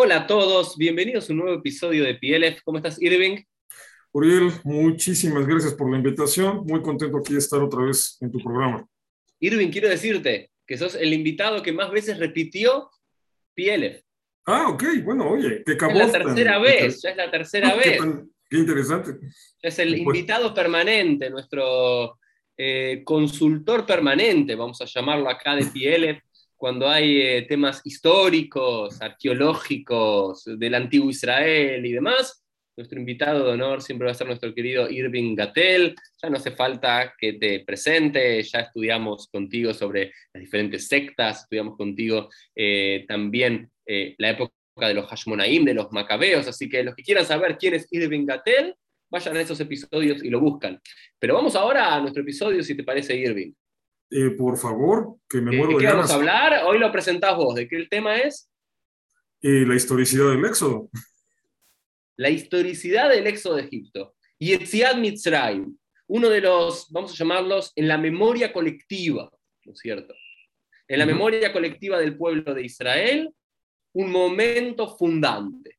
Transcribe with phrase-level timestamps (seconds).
[0.00, 2.62] Hola a todos, bienvenidos a un nuevo episodio de PLF.
[2.62, 3.38] ¿Cómo estás, Irving?
[4.12, 6.64] Uriel, muchísimas gracias por la invitación.
[6.66, 8.86] Muy contento aquí de estar otra vez en tu programa.
[9.40, 12.88] Irving, quiero decirte que sos el invitado que más veces repitió
[13.56, 14.00] PLF.
[14.46, 17.98] Ah, ok, bueno, oye, qué Es la tercera vez, ya es la tercera qué, vez.
[17.98, 19.18] tan- qué interesante.
[19.60, 22.20] Es el invitado permanente, nuestro
[22.56, 26.22] eh, consultor permanente, vamos a llamarlo acá de PLF,
[26.58, 32.44] cuando hay eh, temas históricos, arqueológicos, del antiguo Israel y demás.
[32.76, 35.94] Nuestro invitado de honor siempre va a ser nuestro querido Irving Gatel.
[36.20, 41.76] Ya no hace falta que te presente, ya estudiamos contigo sobre las diferentes sectas, estudiamos
[41.76, 46.94] contigo eh, también eh, la época de los Hashmonaim, de los Macabeos, así que los
[46.94, 48.74] que quieran saber quién es Irving Gatel,
[49.10, 50.80] vayan a esos episodios y lo buscan.
[51.18, 53.52] Pero vamos ahora a nuestro episodio, si te parece, Irving.
[54.10, 56.64] Eh, por favor, que me ¿De muero de qué vamos a hablar?
[56.64, 57.54] Hoy lo presentás vos.
[57.54, 58.50] ¿De qué el tema es?
[59.42, 60.90] Eh, la historicidad del éxodo.
[62.16, 64.16] La historicidad del éxodo de Egipto.
[64.40, 65.76] Yetziat Mitzrayim,
[66.08, 69.30] uno de los, vamos a llamarlos, en la memoria colectiva,
[69.64, 70.14] ¿no es cierto?
[70.86, 73.30] En la memoria colectiva del pueblo de Israel,
[73.92, 75.78] un momento fundante.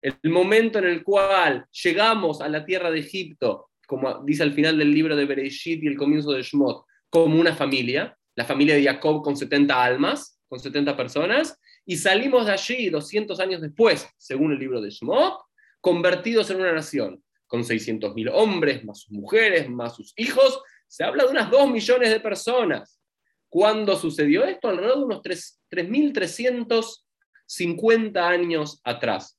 [0.00, 4.78] El momento en el cual llegamos a la tierra de Egipto, como dice al final
[4.78, 8.84] del libro de Bereshit y el comienzo de Shmot, como una familia, la familia de
[8.84, 14.52] Jacob con 70 almas, con 70 personas, y salimos de allí 200 años después, según
[14.52, 15.38] el libro de Shmot,
[15.80, 21.24] convertidos en una nación, con 600.000 hombres, más sus mujeres, más sus hijos, se habla
[21.24, 23.00] de unas 2 millones de personas.
[23.48, 24.68] ¿Cuándo sucedió esto?
[24.68, 29.38] Alrededor de unos 3 3.350 años atrás.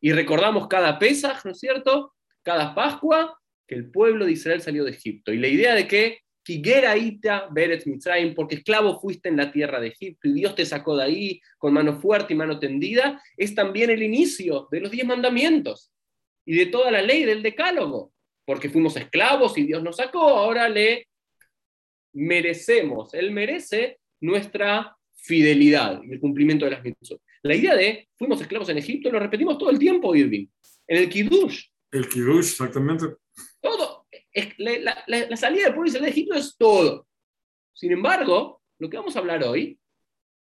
[0.00, 2.14] Y recordamos cada Pesaj, ¿no es cierto?
[2.42, 5.32] Cada Pascua, que el pueblo de Israel salió de Egipto.
[5.32, 9.80] Y la idea de que Kigera ita Beret Mitzrayim, porque esclavo fuiste en la tierra
[9.80, 13.54] de Egipto y Dios te sacó de ahí con mano fuerte y mano tendida, es
[13.54, 15.90] también el inicio de los diez mandamientos
[16.44, 18.12] y de toda la ley del decálogo,
[18.44, 21.08] porque fuimos esclavos y Dios nos sacó, ahora le
[22.12, 27.22] merecemos, Él merece nuestra fidelidad y el cumplimiento de las mitzvot.
[27.42, 30.46] La idea de fuimos esclavos en Egipto lo repetimos todo el tiempo, Irving,
[30.86, 33.06] en el Kiddush, El Kiddush, exactamente.
[34.58, 37.06] La, la- la- la salida del pueblo de Israel de Egipto es todo.
[37.72, 39.78] Sin embargo, lo que vamos a hablar hoy,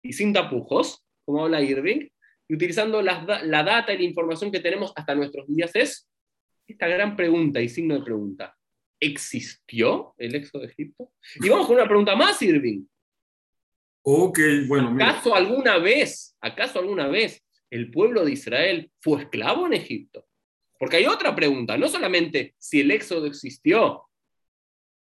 [0.03, 2.07] y sin tapujos, como habla Irving,
[2.47, 6.07] y utilizando da- la data y la información que tenemos hasta nuestros días, es
[6.67, 8.55] esta gran pregunta y signo de pregunta.
[8.99, 11.11] ¿Existió el éxodo de Egipto?
[11.41, 12.85] Y vamos con una pregunta más, Irving.
[14.03, 15.09] Ok, bueno, mira.
[15.09, 20.25] ¿Acaso alguna vez, acaso alguna vez el pueblo de Israel fue esclavo en Egipto?
[20.81, 24.09] Porque hay otra pregunta, no solamente si el éxodo existió,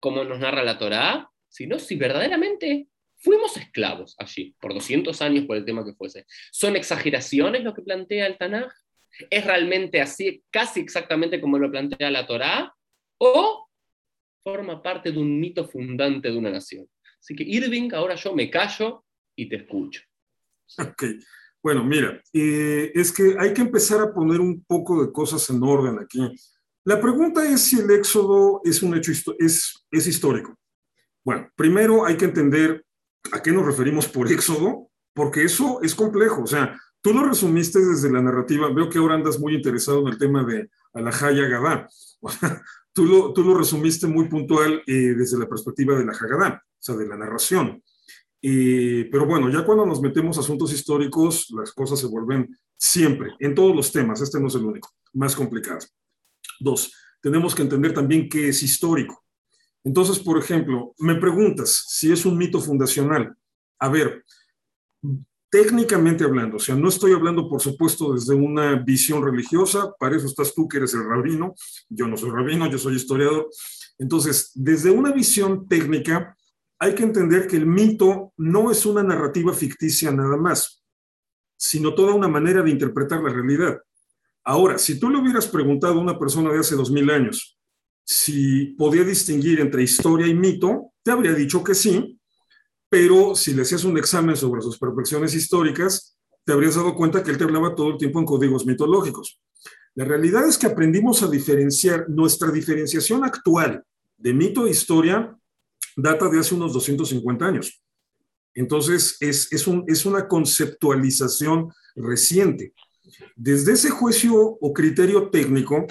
[0.00, 5.54] como nos narra la Torá, sino si verdaderamente fuimos esclavos allí, por 200 años, por
[5.54, 6.24] el tema que fuese.
[6.50, 8.72] ¿Son exageraciones lo que plantea el Tanaj?
[9.28, 12.74] ¿Es realmente así, casi exactamente como lo plantea la Torá?
[13.18, 13.68] ¿O
[14.42, 16.88] forma parte de un mito fundante de una nación?
[17.20, 19.04] Así que Irving, ahora yo me callo
[19.36, 20.00] y te escucho.
[20.78, 21.02] Ok.
[21.66, 25.60] Bueno, mira, eh, es que hay que empezar a poner un poco de cosas en
[25.64, 26.20] orden aquí.
[26.84, 30.56] La pregunta es si el éxodo es un hecho es, es histórico.
[31.24, 32.86] Bueno, primero hay que entender
[33.32, 36.44] a qué nos referimos por éxodo, porque eso es complejo.
[36.44, 38.72] O sea, tú lo resumiste desde la narrativa.
[38.72, 41.88] Veo que ahora andas muy interesado en el tema de Alajá y Agadá.
[42.20, 42.62] O sea,
[42.92, 46.78] tú lo, tú lo resumiste muy puntual eh, desde la perspectiva de la Hagadá, o
[46.78, 47.82] sea, de la narración.
[49.10, 53.54] Pero bueno, ya cuando nos metemos a asuntos históricos, las cosas se vuelven siempre, en
[53.54, 55.80] todos los temas, este no es el único, más complicado.
[56.60, 59.24] Dos, tenemos que entender también qué es histórico.
[59.82, 63.34] Entonces, por ejemplo, me preguntas si es un mito fundacional.
[63.80, 64.24] A ver,
[65.50, 70.26] técnicamente hablando, o sea, no estoy hablando, por supuesto, desde una visión religiosa, para eso
[70.26, 71.54] estás tú que eres el rabino,
[71.88, 73.48] yo no soy rabino, yo soy historiador.
[73.98, 76.35] Entonces, desde una visión técnica,
[76.78, 80.82] hay que entender que el mito no es una narrativa ficticia nada más,
[81.56, 83.80] sino toda una manera de interpretar la realidad.
[84.44, 87.58] Ahora, si tú le hubieras preguntado a una persona de hace dos mil años
[88.04, 92.20] si podía distinguir entre historia y mito, te habría dicho que sí,
[92.88, 97.32] pero si le hacías un examen sobre sus perfecciones históricas, te habrías dado cuenta que
[97.32, 99.40] él te hablaba todo el tiempo en códigos mitológicos.
[99.96, 103.82] La realidad es que aprendimos a diferenciar, nuestra diferenciación actual
[104.16, 105.36] de mito e historia
[105.96, 107.82] data de hace unos 250 años.
[108.54, 112.72] Entonces, es, es, un, es una conceptualización reciente.
[113.34, 115.86] Desde ese juicio o criterio técnico,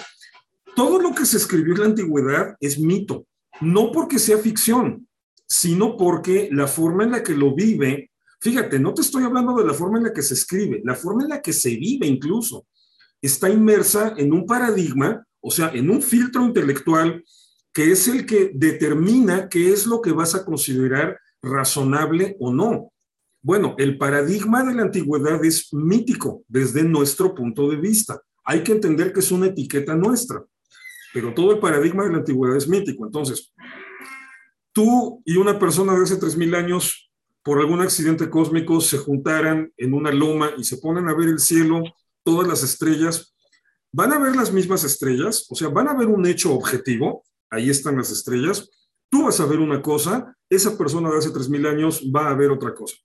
[0.74, 3.26] todo lo que se escribió en la antigüedad es mito,
[3.60, 5.08] no porque sea ficción,
[5.46, 8.10] sino porque la forma en la que lo vive
[8.40, 11.24] Fíjate, no te estoy hablando de la forma en la que se escribe, la forma
[11.24, 12.66] en la que se vive incluso.
[13.20, 17.24] Está inmersa en un paradigma, o sea, en un filtro intelectual
[17.76, 22.90] que es el que determina qué es lo que vas a considerar razonable o no.
[23.42, 28.18] Bueno, el paradigma de la antigüedad es mítico desde nuestro punto de vista.
[28.44, 30.42] Hay que entender que es una etiqueta nuestra,
[31.12, 33.04] pero todo el paradigma de la antigüedad es mítico.
[33.04, 33.52] Entonces,
[34.72, 37.10] tú y una persona de hace 3.000 años,
[37.42, 41.40] por algún accidente cósmico, se juntaran en una loma y se ponen a ver el
[41.40, 41.82] cielo,
[42.24, 43.36] todas las estrellas,
[43.92, 47.70] van a ver las mismas estrellas, o sea, van a ver un hecho objetivo, ahí
[47.70, 48.70] están las estrellas,
[49.08, 52.50] tú vas a ver una cosa, esa persona de hace 3.000 años va a ver
[52.50, 52.96] otra cosa.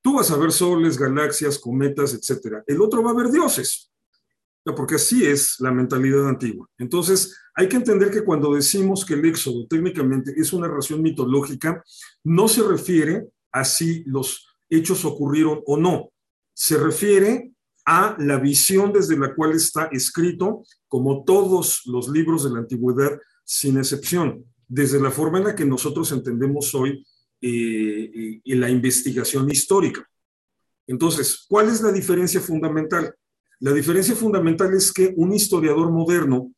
[0.00, 2.62] Tú vas a ver soles, galaxias, cometas, etc.
[2.66, 3.92] El otro va a ver dioses,
[4.64, 6.68] porque así es la mentalidad antigua.
[6.78, 11.82] Entonces, hay que entender que cuando decimos que el éxodo técnicamente es una narración mitológica,
[12.24, 16.10] no se refiere a si los hechos ocurrieron o no,
[16.54, 17.52] se refiere
[17.84, 23.18] a la visión desde la cual está escrito, como todos los libros de la antigüedad,
[23.44, 27.04] sin excepción, desde la forma en la que nosotros entendemos hoy
[27.40, 30.08] eh, la investigación histórica.
[30.86, 33.14] Entonces, ¿cuál es la diferencia fundamental?
[33.60, 36.52] La diferencia fundamental es que un historiador moderno,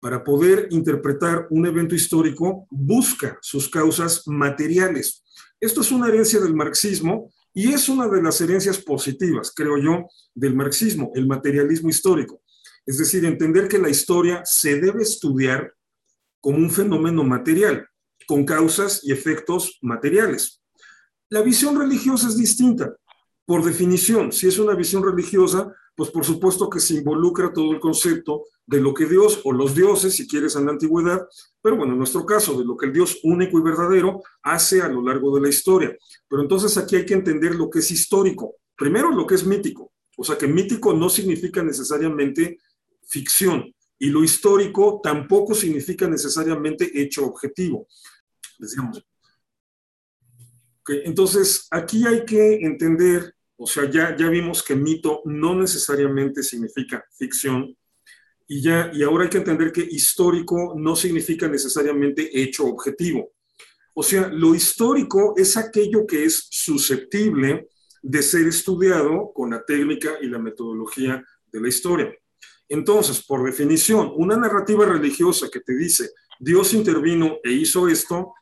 [0.00, 5.22] para poder interpretar un evento histórico, busca sus causas materiales.
[5.60, 10.06] Esto es una herencia del marxismo y es una de las herencias positivas, creo yo,
[10.34, 12.42] del marxismo, el materialismo histórico.
[12.84, 15.74] Es decir, entender que la historia se debe estudiar
[16.46, 17.88] como un fenómeno material,
[18.24, 20.62] con causas y efectos materiales.
[21.28, 22.94] La visión religiosa es distinta.
[23.44, 27.80] Por definición, si es una visión religiosa, pues por supuesto que se involucra todo el
[27.80, 31.26] concepto de lo que Dios o los dioses, si quieres, en la antigüedad,
[31.60, 34.88] pero bueno, en nuestro caso, de lo que el Dios único y verdadero hace a
[34.88, 35.96] lo largo de la historia.
[36.28, 38.54] Pero entonces aquí hay que entender lo que es histórico.
[38.76, 39.90] Primero, lo que es mítico.
[40.16, 42.60] O sea, que mítico no significa necesariamente
[43.02, 47.88] ficción y lo histórico tampoco significa necesariamente hecho objetivo.
[51.04, 57.04] Entonces, aquí hay que entender o sea, ya, ya vimos que mito no necesariamente significa
[57.16, 57.74] ficción
[58.46, 63.32] y, ya, y ahora hay que entender que histórico no significa necesariamente hecho objetivo.
[63.94, 67.68] O sea, lo histórico es aquello que es susceptible
[68.02, 72.14] de ser estudiado con la técnica y la metodología de la historia.
[72.68, 78.34] Entonces, por definición, una narrativa religiosa que te dice Dios intervino e hizo esto,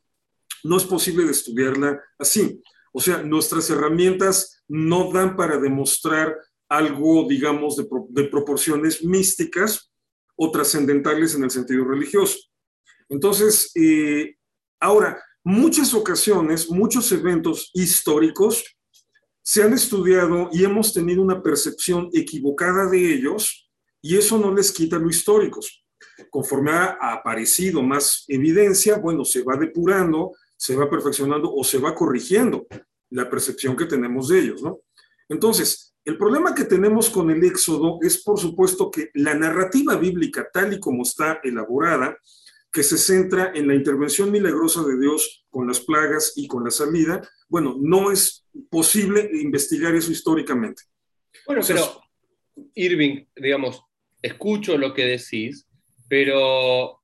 [0.64, 2.60] no es posible de estudiarla así.
[2.92, 6.36] O sea, nuestras herramientas no dan para demostrar
[6.68, 9.92] algo, digamos, de, proporciones místicas
[10.36, 12.38] o trascendentales en el sentido religioso.
[13.08, 14.36] Entonces, eh,
[14.80, 18.64] ahora, muchas ocasiones, muchos eventos históricos
[19.42, 23.63] se han estudiado y hemos tenido una percepción equivocada de ellos
[24.04, 25.82] y eso no les quita lo históricos.
[26.28, 31.94] Conforme ha aparecido más evidencia, bueno, se va depurando, se va perfeccionando o se va
[31.94, 32.66] corrigiendo
[33.08, 34.80] la percepción que tenemos de ellos, ¿no?
[35.26, 40.50] Entonces, el problema que tenemos con el Éxodo es, por supuesto, que la narrativa bíblica,
[40.52, 42.18] tal y como está elaborada,
[42.70, 46.70] que se centra en la intervención milagrosa de Dios con las plagas y con la
[46.70, 50.82] salida, bueno, no es posible investigar eso históricamente.
[51.46, 52.02] Bueno, pero
[52.74, 53.82] Irving, digamos,
[54.24, 55.68] escucho lo que decís,
[56.08, 57.02] pero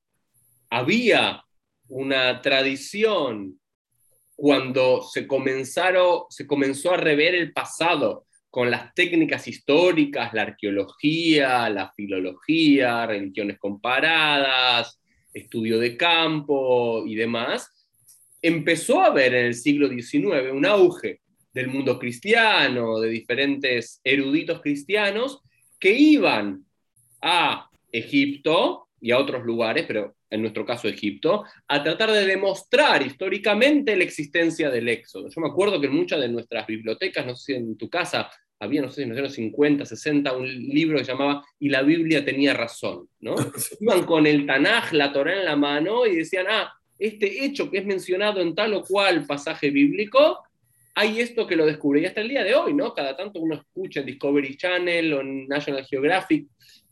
[0.71, 1.43] había
[1.87, 3.59] una tradición
[4.35, 11.69] cuando se, comenzaron, se comenzó a rever el pasado con las técnicas históricas, la arqueología,
[11.69, 14.99] la filología, religiones comparadas,
[15.31, 17.69] estudio de campo y demás,
[18.41, 21.21] empezó a haber en el siglo XIX un auge
[21.53, 25.39] del mundo cristiano, de diferentes eruditos cristianos
[25.79, 26.65] que iban
[27.21, 33.05] a Egipto y a otros lugares, pero en nuestro caso Egipto, a tratar de demostrar
[33.05, 35.29] históricamente la existencia del éxodo.
[35.29, 38.31] Yo me acuerdo que en muchas de nuestras bibliotecas, no sé si en tu casa
[38.59, 41.81] había, no sé si en los años 50, 60, un libro que llamaba Y la
[41.81, 43.35] Biblia tenía razón, ¿no?
[43.81, 47.79] Iban con el Tanaj, la Torah en la mano y decían, ah, este hecho que
[47.79, 50.43] es mencionado en tal o cual pasaje bíblico,
[50.93, 52.01] hay esto que lo descubre.
[52.01, 52.93] Y hasta el día de hoy, ¿no?
[52.93, 56.47] Cada tanto uno escucha en Discovery Channel o en National Geographic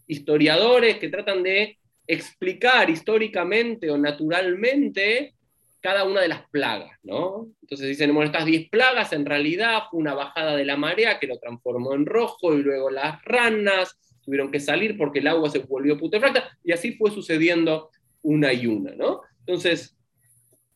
[0.09, 5.35] historiadores que tratan de explicar históricamente o naturalmente
[5.79, 7.47] cada una de las plagas, ¿no?
[7.61, 11.27] Entonces dicen, bueno, estas 10 plagas en realidad fue una bajada de la marea que
[11.27, 15.59] lo transformó en rojo y luego las ranas tuvieron que salir porque el agua se
[15.59, 17.91] volvió putrefacta y así fue sucediendo
[18.23, 19.21] una y una, ¿no?
[19.39, 19.95] Entonces,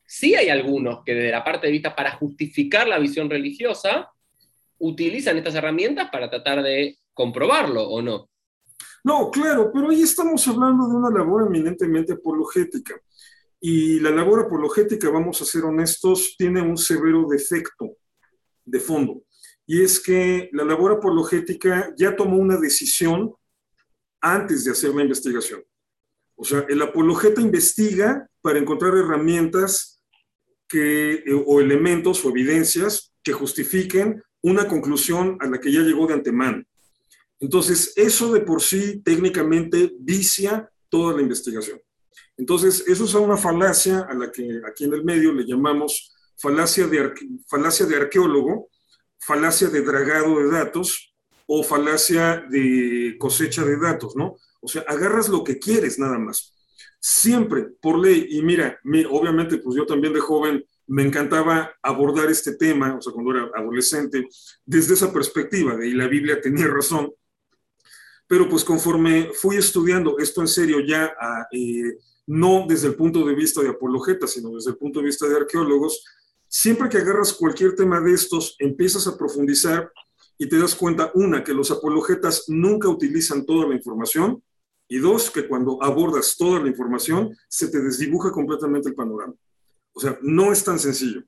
[0.06, 4.10] sí hay algunos que desde la parte de vista para justificar la visión religiosa
[4.78, 8.28] utilizan estas herramientas para tratar de comprobarlo o no.
[9.04, 12.98] No, claro, pero ahí estamos hablando de una labor eminentemente apologética.
[13.60, 17.96] Y la labor apologética, vamos a ser honestos, tiene un severo defecto
[18.64, 19.22] de fondo.
[19.66, 23.34] Y es que la labor apologética ya tomó una decisión
[24.22, 25.62] antes de hacer la investigación.
[26.34, 30.02] O sea, el apologeta investiga para encontrar herramientas
[30.66, 36.06] que, eh, o elementos o evidencias que justifiquen una conclusión a la que ya llegó
[36.06, 36.64] de antemano.
[37.40, 41.80] Entonces, eso de por sí técnicamente vicia toda la investigación.
[42.36, 46.86] Entonces, eso es una falacia a la que aquí en el medio le llamamos falacia
[46.86, 47.12] de,
[47.48, 48.68] falacia de arqueólogo,
[49.18, 51.14] falacia de dragado de datos
[51.46, 54.36] o falacia de cosecha de datos, ¿no?
[54.60, 56.54] O sea, agarras lo que quieres nada más.
[56.98, 62.56] Siempre, por ley, y mira, obviamente, pues yo también de joven me encantaba abordar este
[62.56, 64.26] tema, o sea, cuando era adolescente,
[64.64, 67.12] desde esa perspectiva, de y la Biblia tenía razón,
[68.34, 71.14] pero pues conforme fui estudiando esto en serio ya,
[71.52, 75.28] eh, no desde el punto de vista de apologetas, sino desde el punto de vista
[75.28, 76.04] de arqueólogos,
[76.48, 79.88] siempre que agarras cualquier tema de estos, empiezas a profundizar
[80.36, 84.42] y te das cuenta, una, que los apologetas nunca utilizan toda la información,
[84.88, 89.34] y dos, que cuando abordas toda la información, se te desdibuja completamente el panorama.
[89.92, 91.22] O sea, no es tan sencillo.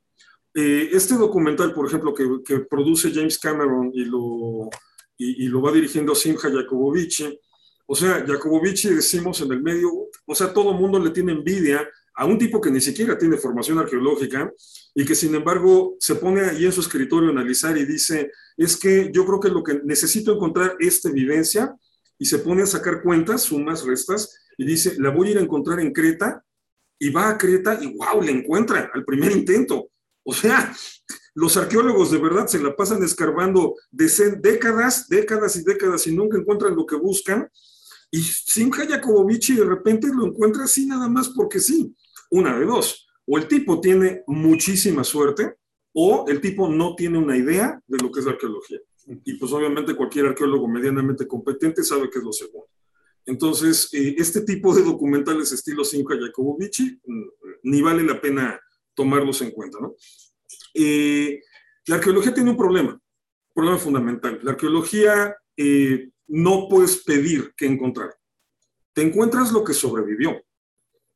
[0.52, 4.70] Eh, este documental, por ejemplo, que, produce James Cameron y lo,
[5.18, 7.38] y, lo va dirigiendo Simha Jacobovici,
[7.86, 9.90] o sea, Jacobovici decimos en el medio,
[10.26, 13.36] o sea, todo el mundo le tiene envidia a un tipo que ni siquiera tiene
[13.36, 14.50] formación arqueológica
[14.94, 18.76] y que sin embargo se pone ahí en su escritorio a analizar y dice, es
[18.76, 21.74] que yo creo que lo que necesito encontrar esta evidencia
[22.18, 25.42] y se pone a sacar cuentas, sumas, restas, y dice, la voy a ir a
[25.42, 26.42] encontrar en Creta,
[26.98, 29.90] y va a Creta y wow, le encuentra al primer intento.
[30.24, 30.74] O sea,
[31.36, 36.74] los arqueólogos de verdad se la pasan escarbando décadas, décadas y décadas y nunca encuentran
[36.74, 37.50] lo que buscan.
[38.10, 41.94] Y Simha Jacobovici de repente lo encuentra así nada más porque sí.
[42.30, 43.06] Una de dos.
[43.26, 45.56] O el tipo tiene muchísima suerte
[45.92, 48.80] o el tipo no tiene una idea de lo que es arqueología.
[49.22, 52.70] Y pues obviamente cualquier arqueólogo medianamente competente sabe que es lo segundo.
[53.26, 57.24] Entonces, eh, este tipo de documentales estilo Simca Jacobovici mm,
[57.64, 58.58] ni vale la pena
[58.94, 59.78] tomarlos en cuenta.
[59.82, 59.96] ¿no?
[60.78, 61.40] Eh,
[61.86, 64.40] la arqueología tiene un problema, un problema fundamental.
[64.42, 68.14] La arqueología eh, no puedes pedir que encontrar.
[68.92, 70.42] Te encuentras lo que sobrevivió.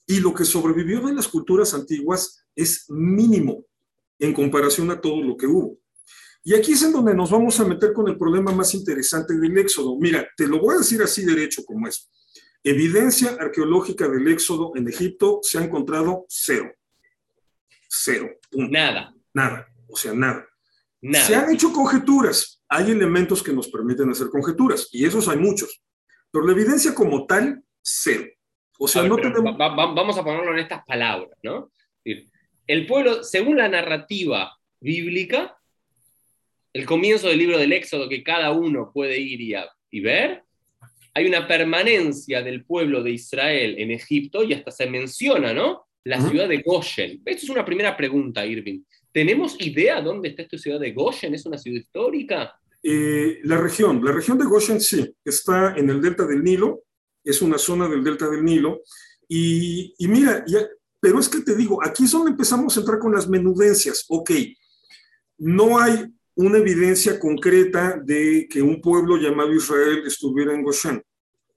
[0.06, 3.64] Y lo que sobrevivió de las culturas antiguas es mínimo
[4.18, 5.78] en comparación a todo lo que hubo.
[6.42, 9.56] Y aquí es en donde nos vamos a meter con el problema más interesante del
[9.58, 9.96] Éxodo.
[9.98, 12.10] Mira, te lo voy a decir así derecho como es.
[12.64, 16.72] Evidencia arqueológica del Éxodo en Egipto se ha encontrado cero.
[17.88, 18.30] Cero.
[18.52, 19.14] Nada.
[19.34, 19.66] Nada.
[19.88, 20.46] O sea, nada.
[21.00, 21.24] nada.
[21.24, 22.62] Se han hecho conjeturas.
[22.68, 25.82] Hay elementos que nos permiten hacer conjeturas, y esos hay muchos.
[26.30, 28.24] Pero la evidencia como tal, cero.
[28.78, 29.56] O sea, no tenemos...
[29.58, 31.70] vamos a ponerlo en estas palabras, ¿no?
[32.66, 35.58] El pueblo, según la narrativa bíblica,
[36.72, 39.40] el comienzo del libro del Éxodo que cada uno puede ir
[39.90, 40.44] y, ver,
[41.12, 45.86] hay una permanencia del pueblo de Israel en Egipto y hasta se menciona, ¿no?
[46.04, 47.20] La ciudad de Goshen.
[47.24, 48.82] Esto es una primera pregunta, Irving.
[49.12, 51.34] ¿Tenemos idea dónde está esta ciudad de Goshen?
[51.34, 52.54] ¿Es una ciudad histórica?
[52.82, 56.84] Eh, la región, la región de Goshen sí, está en el delta del Nilo,
[57.22, 58.82] es una zona del delta del Nilo.
[59.28, 60.44] Y, mira,
[61.00, 64.04] pero es que te digo, aquí es donde empezamos a entrar con las menudencias.
[64.08, 64.30] Ok,
[65.38, 71.02] no hay una evidencia concreta de que un pueblo llamado Israel estuviera en Goshen,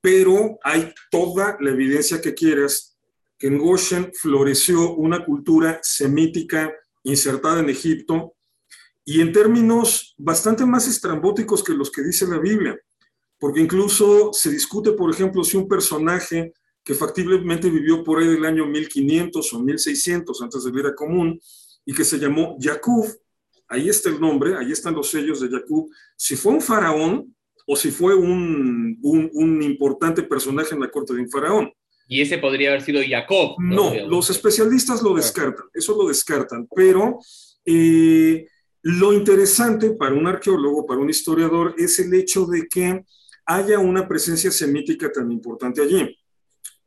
[0.02, 2.98] pero hay toda la evidencia que quieras
[3.38, 8.34] que en Goshen floreció una cultura semítica insertada en Egipto
[9.06, 12.78] y en términos bastante más estrambóticos que los que dice la Biblia,
[13.38, 18.46] porque incluso se discute, por ejemplo, si un personaje que factiblemente vivió por ahí del
[18.46, 21.40] año 1500 o 1600 antes de la era común
[21.86, 23.06] y que se llamó Jacob,
[23.68, 27.76] ahí está el nombre, ahí están los sellos de Jacob, si fue un faraón o
[27.76, 31.72] si fue un, un, importante personaje en la corte de un faraón.
[32.08, 33.56] Y ese podría haber sido Jacob.
[33.60, 37.20] No, los especialistas lo descartan, eso lo descartan, pero
[37.66, 38.46] eh,
[38.82, 43.04] lo interesante para un arqueólogo, para un historiador, es el hecho de que
[43.46, 46.18] haya una presencia semítica tan importante allí.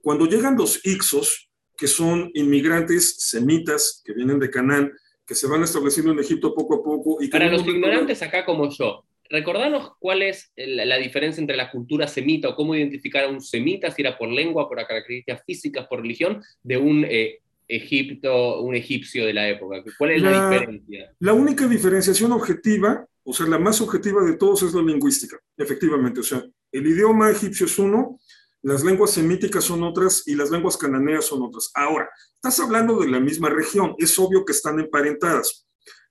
[0.02, 4.92] Cuando llegan los Ixos, que son inmigrantes semitas que vienen de Canaán,
[5.26, 7.18] que se van estableciendo en Egipto poco a poco.
[7.22, 12.06] Y Para los ignorantes acá como yo, recordanos cuál es la, diferencia entre la cultura
[12.08, 16.00] semita o cómo identificar a un semita, si era por lengua, por características físicas, por
[16.00, 19.82] religión, de un eh, Egipto, un egipcio de la época.
[19.98, 21.12] ¿Cuál es la, diferencia?
[21.18, 26.20] La única diferenciación objetiva O sea, la más objetiva de todos es la lingüística, efectivamente.
[26.20, 28.20] O sea, el idioma egipcio es uno,
[28.62, 31.70] las lenguas semíticas son otras y las lenguas cananeas son otras.
[31.74, 35.65] Ahora, estás hablando de la misma región, es obvio que están emparentadas,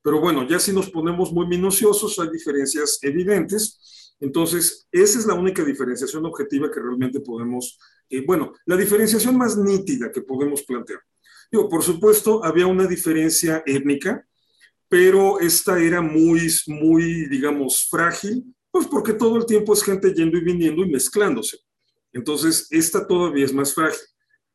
[0.06, 4.14] pero bueno, ya si nos ponemos muy minuciosos hay diferencias evidentes.
[4.20, 7.80] Entonces, esa es la única diferenciación objetiva que realmente podemos,
[8.12, 11.00] eh, bueno, la diferenciación más nítida que podemos plantear.
[11.52, 14.24] Digo, por supuesto, había una diferencia étnica,
[14.88, 20.38] pero esta era muy, muy, digamos, frágil, pues porque todo el tiempo es gente yendo
[20.38, 21.58] y viniendo y mezclándose.
[22.14, 24.06] Entonces, esta todavía es más frágil.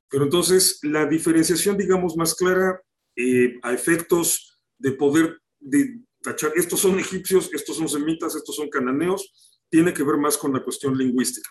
[0.08, 2.80] Pero entonces, la diferenciación, digamos, más clara
[3.16, 4.49] eh, a efectos
[4.80, 9.32] de poder de tachar, estos son egipcios, estos son semitas, estos son cananeos,
[9.68, 11.48] tiene que ver más con la cuestión lingüística.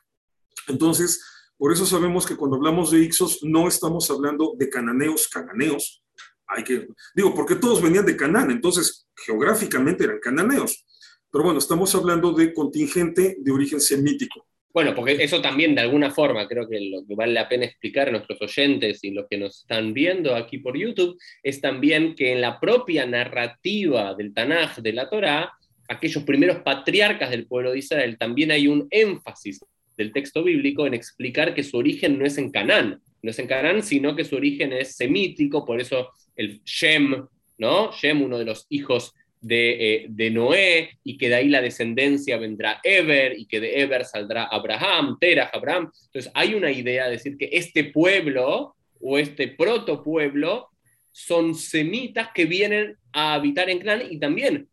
[0.67, 1.23] Entonces,
[1.57, 6.03] por eso sabemos que cuando hablamos de Ixos no estamos hablando de cananeos, cananeos.
[6.47, 10.83] Hay que, digo, porque todos venían de Canaán, entonces geográficamente eran cananeos.
[11.31, 14.47] Pero bueno, estamos hablando de contingente de origen semítico.
[14.71, 18.07] Bueno, porque eso también de alguna forma creo que lo que vale la pena explicar
[18.07, 22.33] a nuestros oyentes y los que nos están viendo aquí por YouTube es también que
[22.33, 25.51] en la propia narrativa del Tanaj, de la Torá,
[25.87, 29.59] aquellos primeros patriarcas del pueblo de Israel, también hay un énfasis
[29.97, 33.47] del texto bíblico en explicar que su origen no es en Canaán, no es en
[33.47, 37.25] Canaán, sino que su origen es semítico, por eso el Shem,
[37.57, 37.91] ¿no?
[37.91, 42.37] Shem, uno de los hijos de, eh, de, Noé, y que de ahí la descendencia
[42.37, 45.91] vendrá Eber, y que de Eber saldrá Abraham, Terah, Abraham.
[46.05, 50.69] Entonces hay una idea de decir que este pueblo o este protopueblo
[51.11, 54.67] son semitas que vienen a habitar en Canaán y también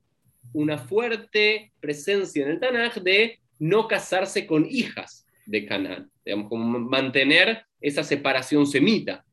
[0.53, 6.79] una fuerte presencia en el Tanaj de no casarse con hijas de Canaán, digamos, como
[6.79, 9.25] mantener esa separación semita.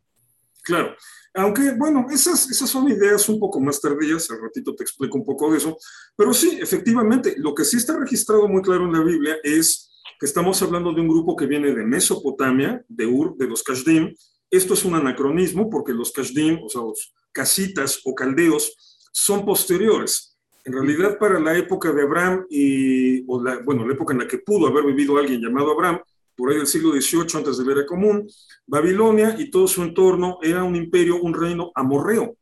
[0.64, 0.96] Claro,
[1.34, 5.26] aunque bueno, esas, esas son ideas un poco más tardías, al ratito te explico un
[5.26, 5.78] poco de eso,
[6.16, 10.26] pero sí, efectivamente, lo que sí está registrado muy claro en la Biblia es que
[10.26, 14.16] estamos hablando de un grupo que viene de Mesopotamia, de Ur, de los Kashdim.
[14.50, 20.38] Esto es un anacronismo porque los Kashdim, o sea, los casitas o caldeos, son posteriores.
[20.66, 24.28] En realidad, para la época de Abraham y, o la, bueno, la época en la
[24.28, 26.00] que pudo haber vivido alguien llamado Abraham,
[26.36, 28.28] por ahí del siglo XVIII antes de la era común,
[28.66, 32.36] Babilonia y todo su entorno era un imperio, un reino amorreo,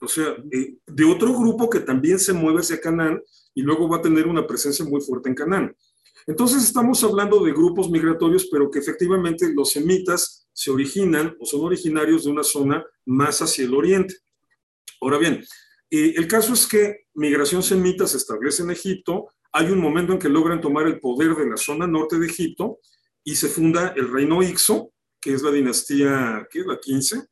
[0.00, 3.22] o sea, eh, de otro grupo que también se mueve hacia Canaán
[3.54, 5.76] y luego va a tener una presencia muy fuerte en Canaán.
[6.26, 11.62] Entonces estamos hablando de grupos migratorios, pero que efectivamente los semitas se originan o son
[11.62, 14.14] originarios de una zona más hacia el oriente.
[15.00, 15.44] Ahora bien,
[15.90, 20.28] el caso es que migración semita se establece en Egipto, hay un momento en que
[20.28, 22.78] logran tomar el poder de la zona norte de Egipto
[23.24, 27.22] y se funda el reino Ixo, que es la dinastía, ¿qué es la 15?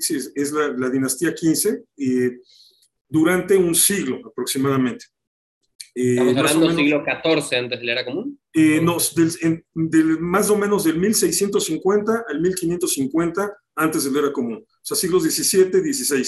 [0.00, 1.84] sí, es, la, dinastía 15,
[3.08, 5.06] durante un siglo aproximadamente.
[5.94, 8.38] ¿Estamos hablando del siglo XIV antes de la era común?
[8.82, 8.96] no,
[9.74, 14.64] del, más o menos del 1650 al 1550 antes de la era común.
[14.66, 16.24] O sea, siglos XVII, XVI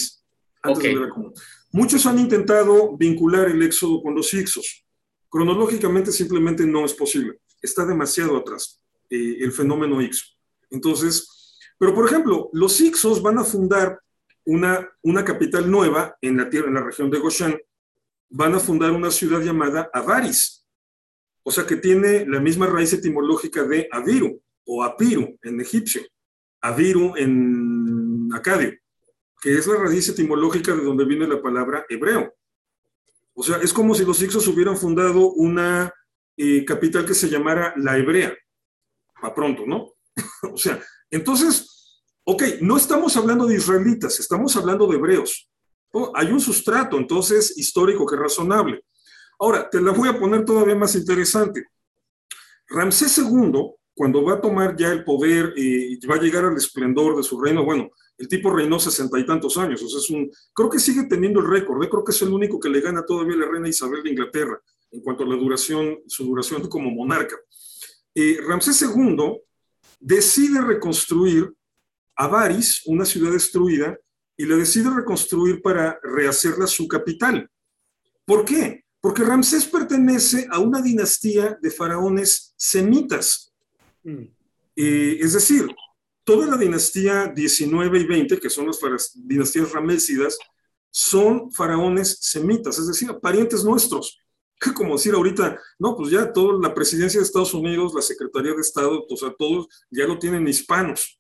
[0.63, 1.33] antes común.
[1.73, 4.85] Muchos han intentado vincular el éxodo con los Ixos.
[5.29, 7.39] Cronológicamente simplemente no es posible.
[7.61, 10.27] Está demasiado atrás eh, el fenómeno Ixo.
[10.71, 14.01] Entonces, pero por ejemplo, los Ixos van a fundar
[14.45, 17.61] una, una capital nueva en la tierra, en la región de Goshen.
[18.31, 20.67] Van a fundar una ciudad llamada Avaris.
[21.43, 26.03] O sea que tiene la misma raíz etimológica de Aviru o Apiru en egipcio,
[26.61, 28.81] Aviru en acadio
[29.41, 32.35] que es la raíz etimológica de donde viene la palabra hebreo.
[33.33, 35.93] O sea, es como si los Ixos hubieran fundado una
[36.43, 38.35] eh, capital que se llamara la Hebrea,
[39.17, 39.93] a pronto, ¿no?
[40.55, 45.51] o sea, entonces, ok, no estamos hablando de israelitas, estamos hablando de hebreos.
[46.15, 48.83] Hay un sustrato, entonces, histórico que razonable.
[49.39, 51.67] Ahora, te la voy a poner todavía más interesante.
[52.69, 57.19] Ramsés II, cuando va a tomar ya el poder y va a llegar al esplendor
[57.19, 60.71] de su reino, bueno, el tipo reinó sesenta y tantos años, o sea, un, creo
[60.71, 61.91] que sigue teniendo el récord, ¿eh?
[61.91, 64.59] creo que es el único que le gana todavía la reina Isabel de Inglaterra
[64.91, 67.37] en cuanto a la duración, su duración como monarca.
[68.15, 69.41] Eh, Ramsés II
[69.99, 71.53] decide reconstruir
[72.17, 73.99] Avaris, una ciudad destruida,
[74.37, 77.49] y la decide reconstruir para rehacerla su capital.
[78.25, 78.85] ¿Por qué?
[79.01, 83.53] Porque Ramsés pertenece a una dinastía de faraones semitas.
[84.03, 84.25] Mm.
[84.77, 85.67] Eh, es decir,
[86.25, 88.79] toda la dinastía 19 y 20, que son las
[89.15, 90.39] dinastías ramésidas,
[90.91, 94.20] son faraones semitas, es decir, parientes nuestros.
[94.75, 98.61] Como decir ahorita, no, pues ya toda la presidencia de Estados Unidos, la Secretaría de
[98.61, 101.19] Estado, o sea, todos ya lo tienen hispanos.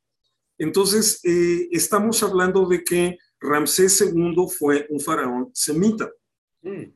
[0.58, 6.10] Entonces, eh, estamos hablando de que Ramsés II fue un faraón semita.
[6.62, 6.92] Mm.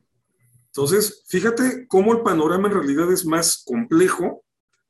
[0.67, 4.45] Entonces, fíjate cómo el panorama en realidad es más complejo.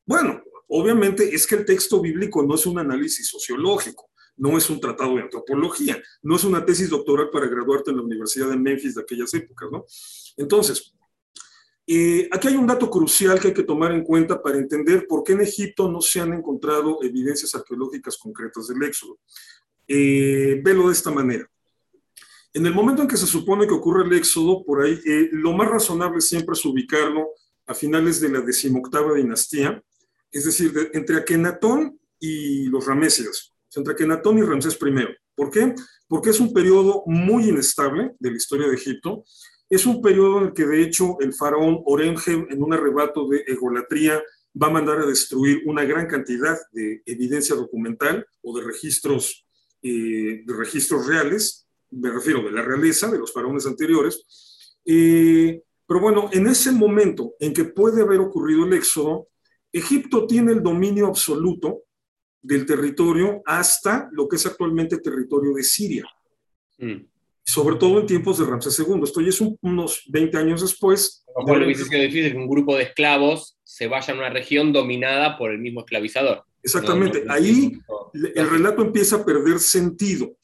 [0.06, 4.82] Bueno, obviamente es que el texto bíblico no es un análisis sociológico, no es un
[4.82, 8.96] tratado de antropología, no es una tesis doctoral para graduarte en la Universidad de Memphis
[8.96, 9.86] de aquellas épocas, ¿no?
[10.38, 10.95] Entonces,
[11.88, 15.24] eh, aquí hay un dato crucial que hay que tomar en cuenta para entender por
[15.24, 19.20] qué en Egipto no se han encontrado evidencias arqueológicas concretas del éxodo.
[19.88, 21.48] Eh, velo de esta manera.
[22.54, 25.54] En el momento en que se supone que ocurre el éxodo, por ahí, eh, lo
[25.54, 27.28] más razonable siempre es ubicarlo
[27.68, 29.84] a finales de la decimoctava dinastía,
[30.32, 35.06] es decir, entre Akenatón y los Ramésidas, entre Akenatón y Ramsés I.
[35.36, 35.76] ¿Por qué?
[36.08, 39.26] Porque es un periodo muy inestable de la historia de Egipto.
[39.70, 43.44] Es un periodo en el que, de hecho, el faraón Orengem, en un arrebato de
[43.48, 44.22] egolatría,
[44.62, 49.46] va a mandar a destruir una gran cantidad de evidencia documental o de registros,
[49.82, 54.78] eh, registros reales me refiero de la realeza, de los faraones anteriores.
[54.86, 59.30] Eh, pero bueno, en ese momento en que puede haber ocurrido el éxodo,
[59.72, 61.84] Egipto tiene el dominio absoluto
[62.42, 66.06] del territorio hasta lo que es actualmente territorio de Siria.
[66.78, 67.08] Mm.
[67.46, 69.02] Sobre todo en tiempos de Ramsés II.
[69.04, 71.24] Esto ya es unos 20 años después.
[71.38, 74.74] Lo cual hubiese sido difícil que un grupo de esclavos se vaya a una región
[74.74, 76.44] dominada por el mismo esclavizador.
[76.64, 77.24] Exactamente.
[77.30, 77.78] Ahí
[78.34, 80.36] el relato empieza a perder sentido.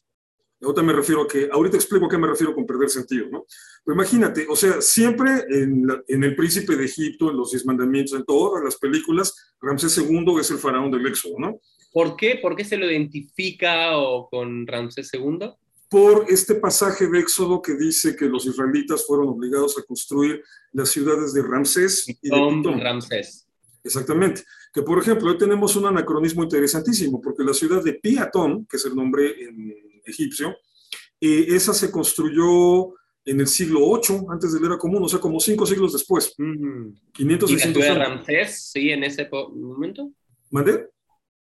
[0.61, 3.45] Ahorita me refiero a que, ahorita explico a qué me refiero con perder sentido, ¿no?
[3.83, 8.25] Pero imagínate, o sea, siempre en, El Príncipe de Egipto, en los Diez Mandamientos, en
[8.25, 11.59] todas las películas, Ramsés II es el faraón del Éxodo, ¿no?
[11.91, 12.37] ¿Por qué?
[12.39, 15.49] ¿Por qué se lo identifica o con Ramsés II?
[15.91, 20.87] Por este pasaje de Éxodo que dice que los israelitas fueron obligados a construir las
[20.87, 22.79] ciudades de Ramsés y de Pitón.
[22.79, 23.45] Ramsés.
[23.83, 24.43] Exactamente.
[24.73, 28.85] Que por ejemplo, hoy tenemos un anacronismo interesantísimo, porque la ciudad de Piatón, que es
[28.85, 29.75] el nombre en
[30.05, 30.55] egipcio.
[31.19, 32.93] esa se construyó
[33.25, 36.33] en el siglo VIII, antes de la era común, o sea, como cinco siglos después.
[36.37, 40.09] 500, ¿Y la ciudad de Ramsés, sí, en ese momento?
[40.51, 40.87] ¿Mandé?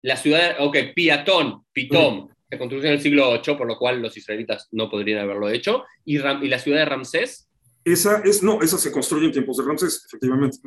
[0.03, 4.15] La ciudad, ok, Piatón, Pitón, se construyó en el siglo VIII, por lo cual los
[4.15, 5.83] israelitas no podrían haberlo hecho.
[6.05, 7.49] ¿Y, y la ciudad de Ramsés?
[7.83, 10.57] Esa es, no, esa se construye en tiempos de Ramsés, efectivamente.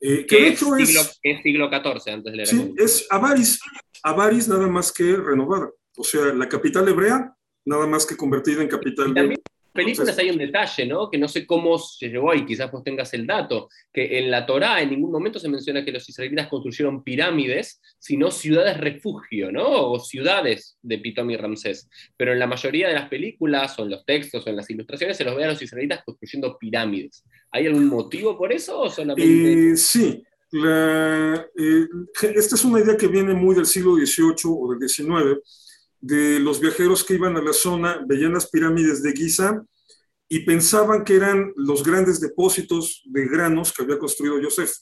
[0.00, 3.60] Eh, ¿Qué, es, siglo, es siglo XIV antes de la era Sí, es Avaris,
[4.02, 5.70] Avaris nada más que renovada.
[5.96, 9.14] O sea, la capital hebrea, nada más que convertida en capital.
[9.14, 11.10] también en películas hay un detalle, ¿no?
[11.10, 14.46] Que no sé cómo se llevó ahí, quizás vos tengas el dato, que en la
[14.46, 19.90] Torá en ningún momento se menciona que los israelitas construyeron pirámides, sino ciudades refugio, ¿no?
[19.92, 21.88] O ciudades de Pitom y Ramsés.
[22.16, 25.16] Pero en la mayoría de las películas, o en los textos, o en las ilustraciones,
[25.16, 27.24] se los ve a los israelitas construyendo pirámides.
[27.50, 29.72] ¿Hay algún motivo por eso o solamente.?
[29.72, 30.22] Eh, sí.
[30.54, 31.86] Eh,
[32.34, 35.40] esta es una idea que viene muy del siglo XVIII o del XIX
[36.02, 39.64] de los viajeros que iban a la zona, veían las pirámides de Giza
[40.28, 44.72] y pensaban que eran los grandes depósitos de granos que había construido Joseph.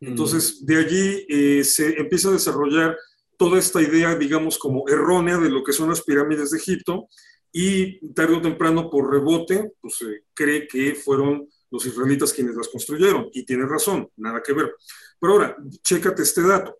[0.00, 0.08] Mm.
[0.08, 2.98] Entonces, de allí eh, se empieza a desarrollar
[3.36, 7.08] toda esta idea, digamos, como errónea de lo que son las pirámides de Egipto
[7.52, 12.68] y tarde o temprano por rebote, pues se cree que fueron los israelitas quienes las
[12.68, 14.74] construyeron y tiene razón, nada que ver.
[15.20, 16.78] Pero ahora, chécate este dato.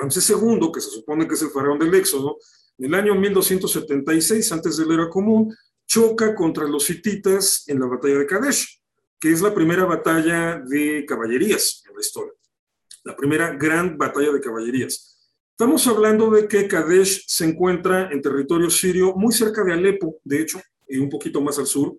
[0.00, 2.38] Ramsés II, que se supone que es el faraón del Éxodo,
[2.78, 5.54] en el año 1276, antes de la era común,
[5.86, 8.80] choca contra los hititas en la batalla de Kadesh,
[9.20, 12.32] que es la primera batalla de caballerías en la historia,
[13.04, 15.12] la primera gran batalla de caballerías.
[15.50, 20.40] Estamos hablando de que Kadesh se encuentra en territorio sirio, muy cerca de Alepo, de
[20.40, 21.98] hecho, y un poquito más al sur,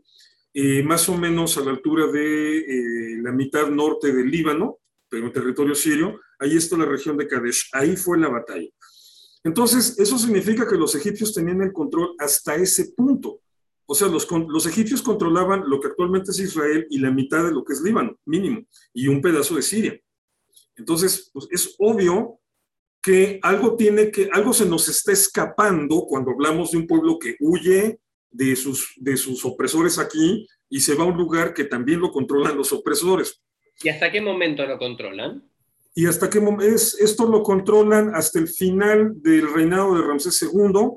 [0.83, 5.31] más o menos a la altura de eh, la mitad norte del Líbano, pero en
[5.31, 6.19] territorio sirio.
[6.39, 8.69] Ahí está la región de Kadesh, ahí fue la batalla.
[9.43, 13.41] Entonces, eso significa que los egipcios tenían el control hasta ese punto.
[13.86, 17.63] O sea, los, egipcios controlaban lo que actualmente es Israel y la mitad de lo
[17.65, 18.62] que es Líbano, mínimo,
[18.93, 19.99] y un pedazo de Siria.
[20.77, 22.39] Entonces, pues, es obvio
[23.01, 27.36] que algo tiene que, algo se nos está escapando cuando hablamos de un pueblo que
[27.41, 27.99] huye
[28.32, 32.12] de sus, de sus opresores aquí y se va a un lugar que también lo
[32.12, 33.43] controlan los opresores.
[33.84, 35.43] ¿Y hasta qué momento lo controlan?
[35.95, 40.89] Y hasta qué momento esto lo controlan hasta el final del reinado de Ramsés II,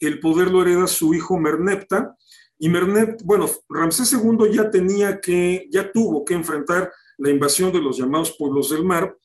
[0.00, 2.14] el poder lo hereda su hijo Merneptah,
[2.58, 7.80] y Merneptah, bueno, Ramsés II ya tenía que, ya tuvo que enfrentar la invasión de
[7.80, 9.16] los llamados pueblos del mar,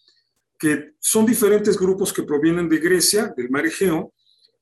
[0.57, 4.13] que son diferentes grupos que provienen de Grecia, del mar Egeo,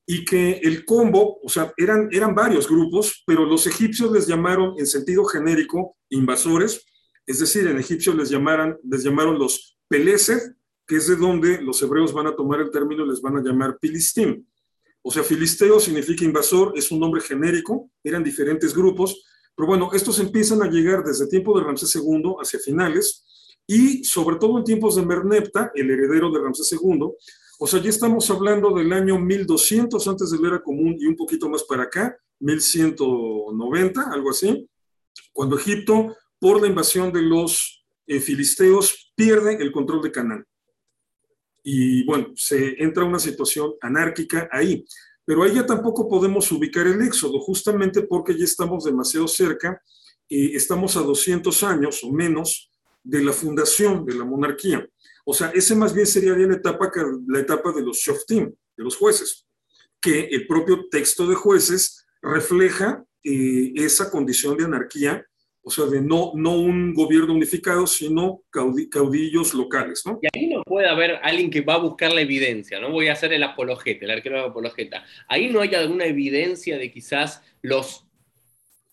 [0.06, 4.74] y que el combo, o sea, eran, eran varios grupos, pero los egipcios les llamaron
[4.78, 6.84] en sentido genérico invasores,
[7.26, 10.54] es decir, en egipcio les, llamaran, les llamaron los Pelesed,
[10.88, 13.42] que es de donde los hebreos van a tomar el término y les van a
[13.42, 14.42] llamar Pilistim.
[15.02, 19.22] O sea, filisteo significa invasor, es un nombre genérico, eran diferentes grupos,
[19.54, 23.24] Pero bueno, estos empiezan a llegar desde tiempo de Ramsés II hacia finales
[23.66, 27.10] y sobre todo en tiempos de Merneptah, el heredero de Ramsés II.
[27.58, 31.16] O sea, ya estamos hablando del año 1200 antes de la era común y un
[31.16, 34.68] poquito más para acá, 1190, algo así,
[35.32, 40.46] cuando Egipto, por la invasión de los eh, filisteos, pierde el control de Canaán.
[41.70, 44.86] Y bueno, se entra una situación anárquica ahí.
[45.26, 49.78] Pero ahí ya tampoco podemos ubicar el éxodo, justamente porque ya estamos demasiado cerca,
[50.26, 52.70] y estamos a 200 años o menos
[53.04, 54.88] de la fundación de la monarquía.
[55.26, 56.90] O sea, ese más bien sería la etapa,
[57.26, 59.46] la etapa de los shoftim, de los jueces,
[60.00, 65.22] que el propio texto de jueces refleja eh, esa condición de anarquía
[65.68, 70.18] o sea, de no, no un gobierno unificado, sino caudillos locales, ¿no?
[70.22, 72.90] Y ahí no puede haber alguien que va a buscar la evidencia, ¿no?
[72.90, 75.04] Voy a hacer el apologeta, el arquero apologeta.
[75.28, 78.06] Ahí no hay alguna evidencia de quizás los,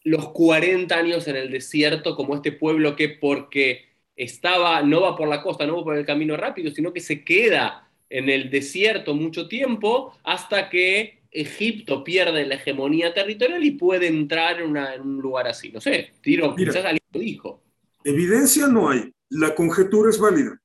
[0.03, 3.85] los 40 años en el desierto, como este pueblo que porque
[4.17, 7.23] estaba, no va por la costa, no va por el camino rápido, sino que se
[7.23, 14.07] queda en el desierto mucho tiempo hasta que Egipto pierde la hegemonía territorial y puede
[14.07, 15.71] entrar en, un lugar así.
[15.71, 17.63] No sé, tiro, quizás alguien lo dijo.
[18.03, 19.11] Evidencia no hay.
[19.29, 20.57] La conjetura es válida.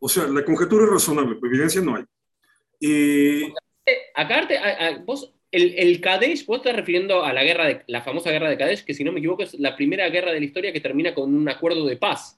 [0.00, 2.04] O sea, la conjetura es razonable, pero evidencia no hay.
[2.80, 3.52] Eh,
[4.14, 4.48] acá,
[5.04, 8.58] vos, el, el, Kadesh, vos estás refiriendo a la guerra de, la famosa guerra de
[8.58, 11.14] Kadesh, que si no me equivoco es la primera guerra de la historia que termina
[11.14, 12.37] con un acuerdo de paz.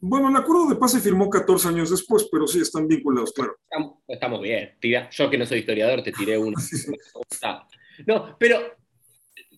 [0.00, 3.58] Bueno, el acuerdo de paz se firmó 14 años después, pero sí están vinculados, claro.
[4.06, 4.76] Estamos, bien.
[5.10, 6.56] yo que no soy historiador te tiré uno.
[8.06, 8.76] no, pero,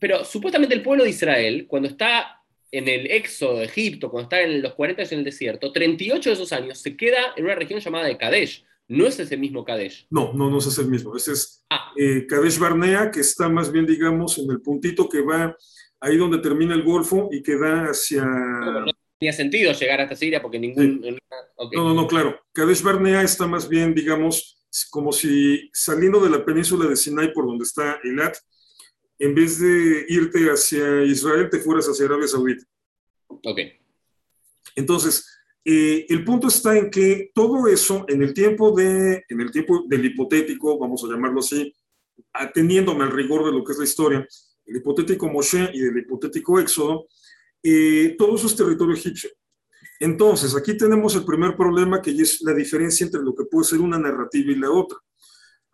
[0.00, 4.40] pero supuestamente el pueblo de Israel, cuando está en el éxodo de Egipto, cuando está
[4.40, 7.54] en los 40 años en el desierto, 38 de esos años se queda en una
[7.54, 8.64] región llamada de Kadesh.
[8.88, 10.06] No es ese mismo Kadesh.
[10.10, 11.16] No, no, no es el mismo.
[11.16, 11.92] Ese es ah.
[11.96, 15.56] eh, Kadesh Barnea, que está más bien, digamos, en el puntito que va
[16.00, 18.24] ahí donde termina el Golfo y que da hacia
[19.18, 21.00] tenía sentido llegar hasta Siria porque ningún...
[21.72, 22.38] No, no, no, claro.
[22.53, 27.46] Kadesh Barnea está más bien, digamos, como si saliendo de la península de Sinai por
[27.46, 28.37] donde está Eilat,
[29.18, 32.64] en vez de irte hacia Israel, te fueras hacia Arabia Saudita.
[33.29, 33.61] Ok.
[34.74, 35.27] Entonces,
[35.64, 39.85] eh, el punto está en que todo eso, en el tiempo, de, en el tiempo
[39.88, 41.72] del hipotético, vamos a llamarlo así,
[42.33, 44.29] ateniéndome al rigor de lo que es la historia,
[44.66, 47.07] el hipotético Moshe y el hipotético Éxodo,
[47.64, 49.31] eh, todo eso es territorio egipcio.
[49.98, 53.81] Entonces, aquí tenemos el primer problema, que es la diferencia entre lo que puede ser
[53.81, 54.98] una narrativa y la otra.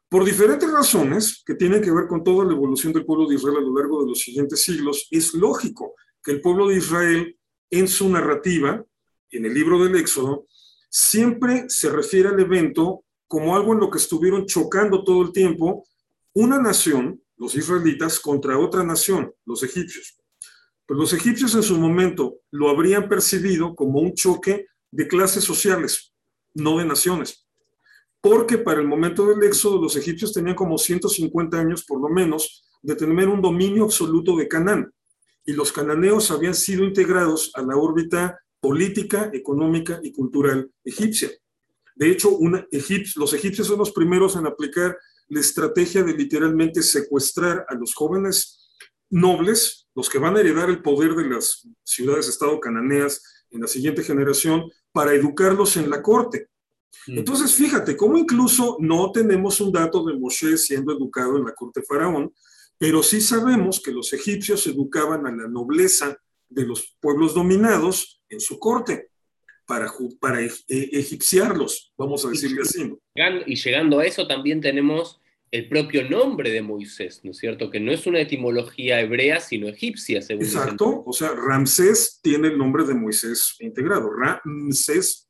[0.08, 3.58] Por diferentes razones que tienen que ver con toda la evolución del pueblo de Israel
[3.58, 7.36] a lo largo de los siguientes siglos, es lógico que el pueblo de Israel
[7.70, 8.84] en su narrativa,
[9.30, 10.46] en el libro del Éxodo,
[10.88, 15.84] siempre se refiere al evento como algo en lo que estuvieron chocando todo el tiempo
[16.32, 20.19] una nación, los israelitas, contra otra nación, los egipcios.
[20.90, 26.12] Pues los egipcios en su momento lo habrían percibido como un choque de clases sociales,
[26.52, 27.46] no de naciones.
[28.20, 32.64] Porque para el momento del éxodo los egipcios tenían como 150 años por lo menos
[32.82, 34.92] de tener un dominio absoluto de Canaán.
[35.46, 41.30] Y los cananeos habían sido integrados a la órbita política, económica y cultural egipcia.
[41.94, 42.36] De hecho,
[43.14, 44.98] los egipcios son los primeros en aplicar
[45.28, 48.72] la estrategia de literalmente secuestrar a los jóvenes
[49.08, 54.02] nobles, los que van a heredar el poder de las ciudades-estado cananeas en la siguiente
[54.02, 56.48] generación, para educarlos en la corte.
[57.06, 57.18] Mm.
[57.18, 61.82] Entonces, fíjate, cómo incluso no tenemos un dato de Moshe siendo educado en la corte
[61.82, 62.32] faraón,
[62.78, 66.16] pero sí sabemos que los egipcios educaban a la nobleza
[66.48, 69.10] de los pueblos dominados en su corte
[69.66, 72.92] para, para e, egipciarlos, vamos a decirle así.
[73.46, 75.20] Y llegando a eso también tenemos
[75.52, 77.70] el propio nombre de Moisés, ¿no es cierto?
[77.70, 82.58] Que no es una etimología hebrea, sino egipcia, según Exacto, o sea, Ramsés tiene el
[82.58, 85.28] nombre de Moisés integrado, Ramsés,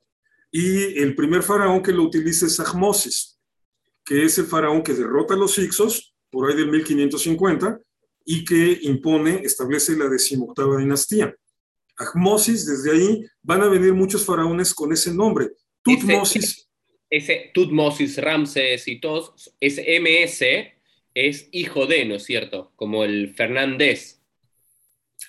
[0.50, 3.38] y el primer faraón que lo utiliza es Ahmosis,
[4.04, 7.80] que es el faraón que derrota a los Ixos por ahí del 1550
[8.24, 11.34] y que impone, establece la decimoctava dinastía.
[11.96, 15.52] Ahmosis, desde ahí van a venir muchos faraones con ese nombre.
[15.82, 16.69] Tutmosis
[17.10, 20.44] ese Tutmosis, Ramses y todos, ese MS
[21.12, 22.72] es hijo de, ¿no es cierto?
[22.76, 24.20] Como el Fernández.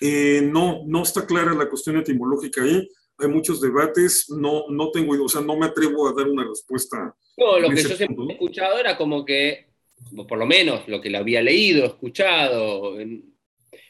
[0.00, 2.88] Eh, no, no está clara la cuestión etimológica ahí.
[3.18, 7.14] Hay muchos debates, no, no tengo, o sea, no me atrevo a dar una respuesta.
[7.36, 9.66] No, lo que yo siempre he escuchado era como que,
[10.28, 12.96] por lo menos lo que le había leído, escuchado,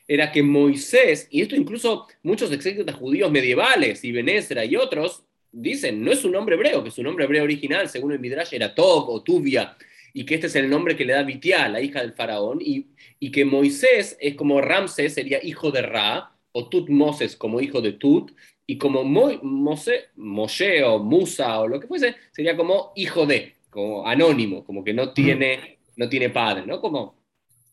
[0.09, 6.02] era que Moisés, y esto incluso muchos exégetas judíos medievales, y Benesra y otros, dicen,
[6.02, 9.08] no es un nombre hebreo, que su nombre hebreo original, según el Midrash, era Tob
[9.10, 9.76] o Tubia,
[10.14, 12.88] y que este es el nombre que le da Vitiá, la hija del faraón, y,
[13.20, 17.92] y que Moisés es como Ramsés, sería hijo de Ra, o Tutmoses como hijo de
[17.92, 18.32] Tut,
[18.66, 24.06] y como Mose, Moshe o Musa o lo que fuese, sería como hijo de, como
[24.06, 26.80] anónimo, como que no tiene, no tiene padre, ¿no?
[26.80, 27.16] Como,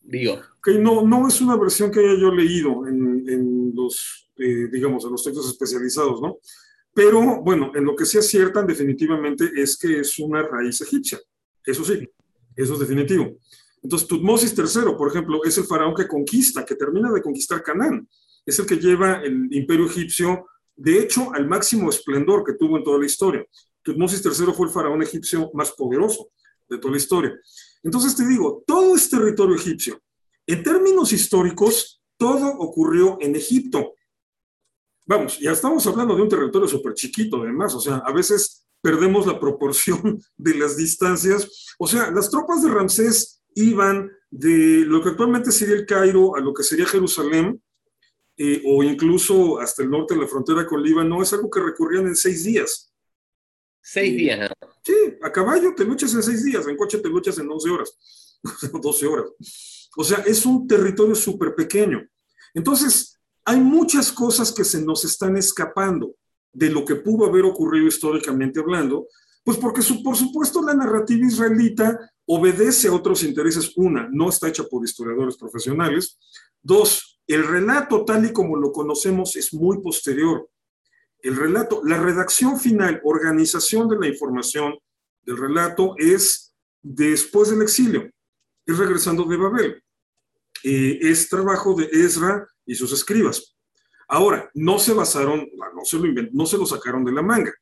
[0.02, 0.40] digo.
[0.58, 5.04] Okay, no, no es una versión que haya yo leído en, en los, eh, digamos,
[5.04, 6.38] en los textos especializados, ¿no?
[6.92, 11.20] Pero bueno, en lo que sí aciertan definitivamente es que es una raíz egipcia.
[11.64, 12.08] Eso sí,
[12.56, 13.38] eso es definitivo.
[13.82, 18.08] Entonces, Tutmosis III, por ejemplo, es el faraón que conquista, que termina de conquistar Canaán.
[18.44, 22.84] Es el que lleva el imperio egipcio, de hecho, al máximo esplendor que tuvo en
[22.84, 23.44] toda la historia.
[23.82, 26.30] Tutmosis III fue el faraón egipcio más poderoso
[26.68, 27.38] de toda la historia.
[27.82, 30.00] Entonces te digo, todo es territorio egipcio.
[30.46, 33.94] En términos históricos, todo ocurrió en Egipto.
[35.10, 39.26] Vamos, ya estamos hablando de un territorio súper chiquito, además, o sea, a veces perdemos
[39.26, 41.74] la proporción de las distancias.
[41.80, 46.40] O sea, las tropas de Ramsés iban de lo que actualmente sería el Cairo a
[46.40, 47.60] lo que sería Jerusalén,
[48.36, 52.06] eh, o incluso hasta el norte de la frontera con Líbano, es algo que recorrían
[52.06, 52.94] en seis días.
[53.82, 54.48] Seis días,
[54.84, 58.38] Sí, a caballo te luchas en seis días, en coche te luchas en 11 horas,
[58.80, 59.26] 12 horas.
[59.96, 62.08] O sea, es un territorio súper pequeño.
[62.54, 66.14] Entonces, hay muchas cosas que se nos están escapando
[66.52, 69.06] de lo que pudo haber ocurrido históricamente hablando,
[69.44, 73.72] pues porque por supuesto la narrativa israelita obedece a otros intereses.
[73.76, 76.18] Una, no está hecha por historiadores profesionales.
[76.62, 80.48] Dos, el relato tal y como lo conocemos es muy posterior.
[81.22, 84.74] El relato, la redacción final, organización de la información
[85.22, 88.10] del relato es después del exilio,
[88.64, 89.82] es regresando de Babel.
[90.62, 93.56] Eh, es trabajo de Ezra y sus escribas.
[94.06, 97.52] Ahora, no se basaron, no se, lo no se lo sacaron de la manga,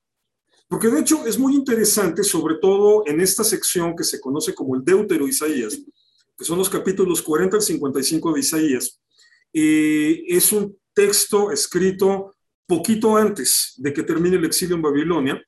[0.68, 4.76] porque de hecho es muy interesante, sobre todo en esta sección que se conoce como
[4.76, 5.80] el Deutero Isaías,
[6.36, 9.00] que son los capítulos 40 al 55 de Isaías.
[9.52, 12.34] Eh, es un texto escrito
[12.66, 15.42] poquito antes de que termine el exilio en Babilonia,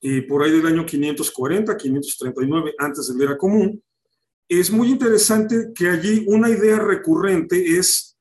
[0.00, 3.82] y por ahí del año 540, 539 antes de la era común.
[4.48, 8.13] Es muy interesante que allí una idea recurrente es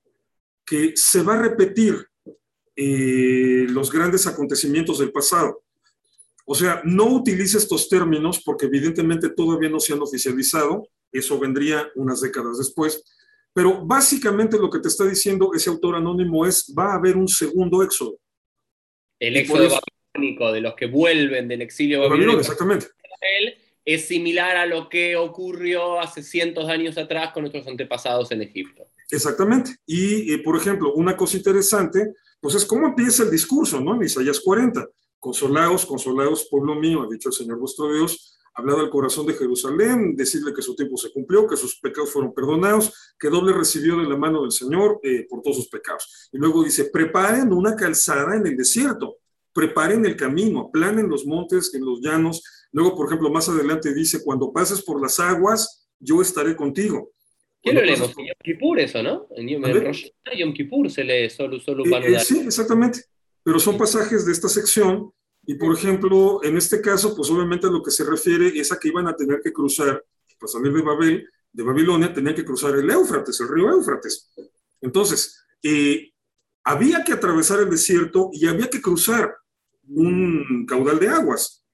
[0.65, 1.95] que se va a repetir
[2.76, 5.63] eh, los grandes acontecimientos del pasado.
[6.45, 11.88] O sea, no utilice estos términos porque evidentemente todavía no se han oficializado, eso vendría
[11.95, 13.04] unas décadas después,
[13.54, 17.28] pero básicamente lo que te está diciendo ese autor anónimo es, va a haber un
[17.28, 18.17] segundo éxodo.
[19.19, 19.80] El éxodo
[20.13, 22.39] babilónico, de los que vuelven del exilio babilónico.
[22.39, 22.88] Exactamente.
[23.86, 28.41] Es similar a lo que ocurrió hace cientos de años atrás con nuestros antepasados en
[28.41, 28.88] Egipto.
[29.13, 29.76] Exactamente.
[29.86, 33.95] Y, eh, por ejemplo, una cosa interesante, pues es cómo empieza el discurso, ¿no?
[33.95, 34.89] En Isaías 40.
[35.19, 40.15] Consolaos, consolaos, pueblo mío, ha dicho el Señor vuestro Dios, hablado al corazón de Jerusalén,
[40.15, 44.10] decirle que su tiempo se cumplió, que sus pecados fueron perdonados, que doble recibió de
[44.10, 46.30] la mano del Señor eh, por todos sus pecados.
[46.32, 49.17] Y luego dice, preparen una calzada en el desierto,
[49.54, 52.43] preparen el camino, aplanen los montes en los llanos.
[52.71, 57.13] Luego, por ejemplo, más adelante dice, cuando pases por las aguas, yo estaré contigo.
[57.63, 58.13] ¿Qué lo leemos?
[58.15, 59.28] Yom Kippur eso, ¿no?
[59.36, 63.06] En Yom Kippur se lee solo, solo eh, eh, Sí, exactamente
[63.43, 65.13] pero son pasajes de esta sección
[65.45, 68.80] y, por ejemplo, en este caso, pues obviamente a lo que se refiere es a
[68.80, 70.04] que iban a tener que cruzar,
[70.39, 74.34] para salir de Babel, de Babilonia, tenían que cruzar el Éufrates, el río Éufrates.
[74.82, 76.12] Entonces, eh,
[76.63, 79.36] había que atravesar el desierto y había que cruzar
[79.89, 81.65] un caudal de aguas.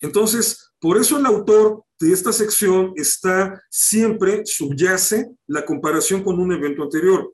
[0.00, 6.52] Entonces, por eso el autor de esta sección está siempre, subyace la comparación con un
[6.52, 7.32] evento anterior.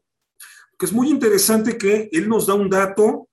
[0.78, 3.28] Que es muy interesante que él nos da un dato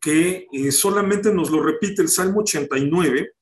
[0.00, 3.32] que eh, solamente nos lo repite el Salmo 89,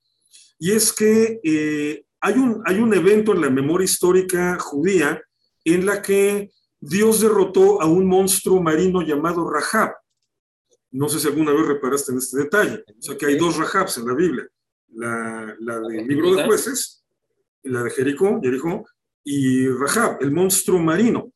[0.58, 5.22] y es que eh, hay, un, hay un evento en la memoria histórica judía
[5.64, 9.92] en la que Dios derrotó a un monstruo marino llamado Rahab.
[10.92, 12.84] No sé si alguna vez reparaste en este detalle.
[12.98, 14.48] O sea que hay dos Rahabs en la Biblia.
[14.94, 17.03] La, la del libro de jueces,
[17.64, 18.86] la de Jericó, Jericó,
[19.24, 21.32] y Rahab, el monstruo marino.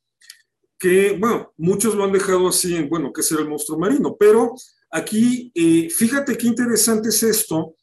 [0.79, 4.17] Que, bueno, muchos lo han dejado así en, bueno, ¿qué será el monstruo marino?
[4.19, 4.55] Pero
[4.91, 7.75] Aquí, eh, fíjate qué interesante es esto,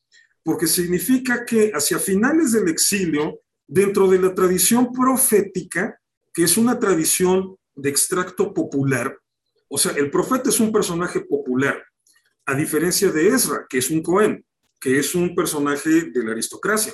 [0.44, 6.00] porque significa que hacia finales del exilio, dentro de la tradición profética,
[6.34, 9.18] que es una tradición de extracto popular,
[9.68, 11.84] o sea, el profeta es un personaje popular,
[12.46, 14.46] a diferencia de Ezra, que es un Cohen,
[14.80, 16.94] que es un personaje de la aristocracia.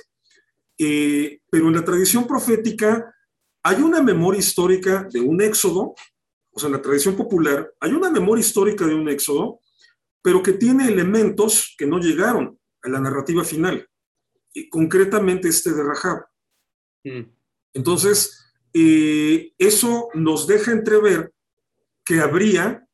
[0.77, 3.13] Eh, pero en la tradición profética
[3.63, 5.93] hay una memoria histórica de un éxodo,
[6.51, 9.59] o sea, en la tradición popular hay una memoria histórica de un éxodo
[10.21, 13.87] pero que tiene elementos que no llegaron a la narrativa final,
[14.53, 16.25] y concretamente este de Rahab.
[17.03, 17.31] Mm.
[17.73, 21.33] Entonces, eh, eso nos deja entrever
[22.03, 22.85] que habría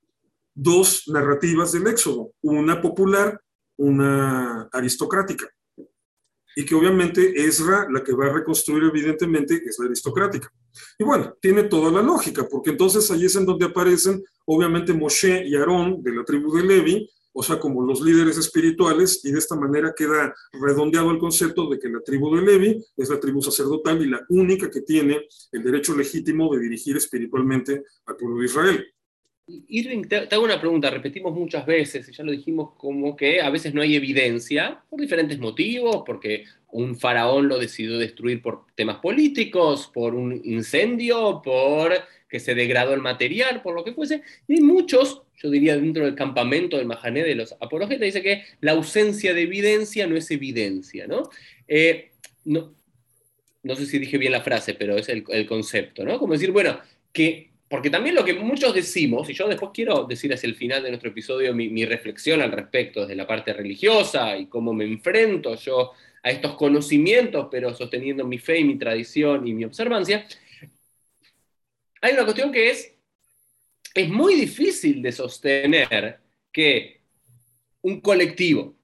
[0.53, 3.41] dos narrativas del Éxodo, una popular,
[3.78, 5.47] una aristocrática.
[6.57, 10.51] Y que obviamente Ezra, la que va a reconstruir evidentemente, es la aristocrática.
[10.97, 15.45] Y bueno, tiene toda la lógica, porque entonces ahí es en donde aparecen obviamente Moshe
[15.45, 19.37] y Aarón de la tribu de Levi, o sea, como los líderes espirituales, y de
[19.37, 23.39] esta manera queda redondeado el concepto de que la tribu de Levi es la tribu
[23.39, 28.45] sacerdotal y la única que tiene el derecho legítimo de dirigir espiritualmente al pueblo de
[28.45, 28.83] Israel.
[29.47, 33.49] Irving, te, hago una pregunta, repetimos muchas veces, y ya lo dijimos, como que a
[33.49, 38.97] veces no hay evidencia, por diferentes motivos, porque un faraón lo decidió destruir por temas
[38.97, 41.93] políticos, por un incendio, por
[42.29, 46.03] que se degradó el material, por lo que fuese, y hay muchos yo diría dentro
[46.05, 50.31] del campamento del Mahané de los apologetas, dice que la ausencia de evidencia no es
[50.31, 51.29] evidencia, ¿no?
[51.67, 52.11] Eh,
[52.45, 52.73] no,
[53.63, 56.17] no sé si dije bien la frase, pero es el, concepto, ¿no?
[56.17, 56.79] Como decir, bueno,
[57.13, 60.84] que, porque también lo que muchos decimos, y yo después quiero decir hacia el final
[60.84, 65.55] de nuestro episodio mi, reflexión al respecto desde la parte religiosa y cómo me enfrento
[65.55, 65.91] yo
[66.24, 70.26] a estos conocimientos, pero sosteniendo mi fe y mi tradición y mi observancia,
[72.01, 72.93] hay una cuestión que es
[73.97, 76.20] es muy difícil de sostener
[76.51, 77.01] que
[77.82, 78.76] un colectivo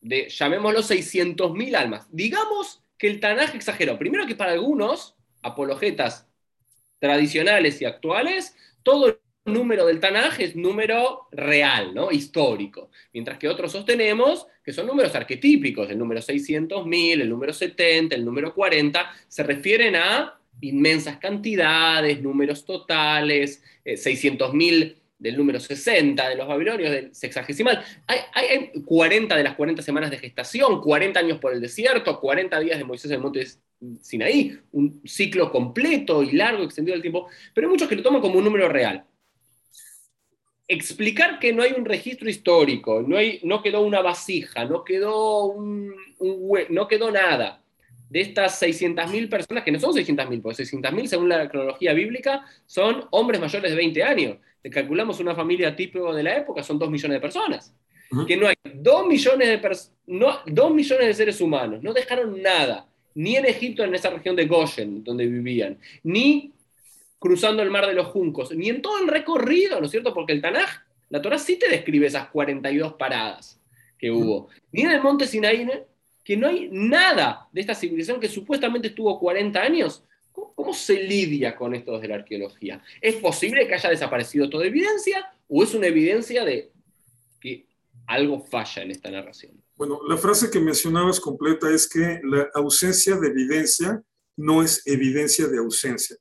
[0.00, 3.98] de, llamémoslo 600.000 almas, digamos que el Tanaj exageró.
[3.98, 6.29] Primero que para algunos apologetas
[7.00, 12.12] tradicionales y actuales, todo el número del Tanaj es número real, ¿no?
[12.12, 18.14] histórico, mientras que otros sostenemos que son números arquetípicos, el número 600.000, el número 70,
[18.14, 26.28] el número 40, se refieren a inmensas cantidades, números totales, 600.000 eh, del número 60
[26.28, 27.84] de los babilonios, del sexagesimal.
[28.06, 32.78] Hay, 40 de las 40 semanas de gestación, 40 años por el desierto, 40 días
[32.78, 33.46] de Moisés en el monte
[34.00, 38.22] Sinaí, un ciclo completo y largo, extendido del tiempo, pero hay muchos que lo toman
[38.22, 39.04] como un número real.
[40.66, 45.46] Explicar que no hay un registro histórico, no, hay, no quedó una vasija, no quedó,
[45.46, 45.94] un,
[46.70, 47.62] no quedó nada
[48.08, 53.04] de estas 600.000 personas, que no son 600.000, porque 600.000 según la cronología bíblica son
[53.10, 54.38] hombres mayores de 20 años.
[54.70, 57.74] Calculamos una familia típica de la época, son 2 millones de personas.
[58.26, 62.86] Que no hay 2 millones de, no, 2 millones de seres humanos, no dejaron nada,
[63.14, 66.52] ni en Egipto, en esa región de Goshen, donde vivían, ni
[67.20, 70.12] cruzando el mar de los juncos, ni en todo el recorrido, ¿no es cierto?
[70.12, 70.68] Porque el Tanaj,
[71.08, 73.60] la Torah sí te describe esas 42 paradas
[73.96, 75.68] que hubo, ni en el monte Sinaí,
[76.24, 80.04] que no hay nada de esta civilización que supuestamente estuvo 40 años.
[80.54, 82.82] ¿Cómo, se lidia con esto desde la arqueología?
[83.00, 86.72] ¿Es posible que haya desaparecido toda evidencia o es una evidencia de
[87.40, 87.66] que
[88.06, 89.60] algo falla en esta narración?
[89.76, 94.02] Bueno, la frase que mencionabas completa es que la ausencia de evidencia
[94.36, 96.16] no es evidencia de ausencia.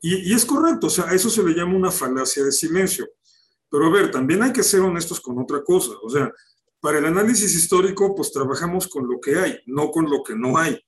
[0.00, 3.06] Y, y, es correcto, o sea, a eso se le llama una falacia de silencio.
[3.68, 5.92] Pero a ver, también hay que ser honestos con otra cosa.
[6.02, 6.32] O sea,
[6.80, 10.58] para el análisis histórico, pues trabajamos con lo que hay, no con lo que no
[10.58, 10.78] hay.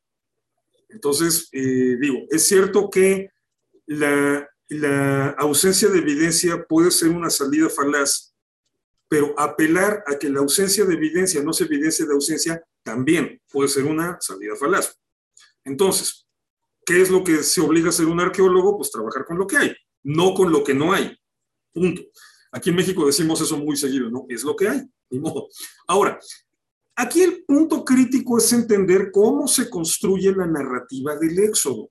[0.94, 3.30] Entonces, eh, digo, es cierto que
[3.84, 8.32] la, la ausencia de evidencia puede ser una salida falaz,
[9.08, 13.68] pero apelar a que la ausencia de evidencia no se evidencia de ausencia también puede
[13.68, 14.96] ser una salida falaz.
[15.64, 16.28] Entonces,
[16.86, 18.76] ¿qué es lo que se obliga a hacer un arqueólogo?
[18.76, 19.74] Pues trabajar con lo que hay,
[20.04, 21.18] no con lo que no hay.
[21.72, 22.02] Punto.
[22.52, 24.26] Aquí en México decimos eso muy seguido, ¿no?
[24.28, 24.82] Es lo que hay.
[25.88, 26.20] Ahora,
[26.96, 31.90] aquí el punto crítico es entender cómo se construye la narrativa del éxodo.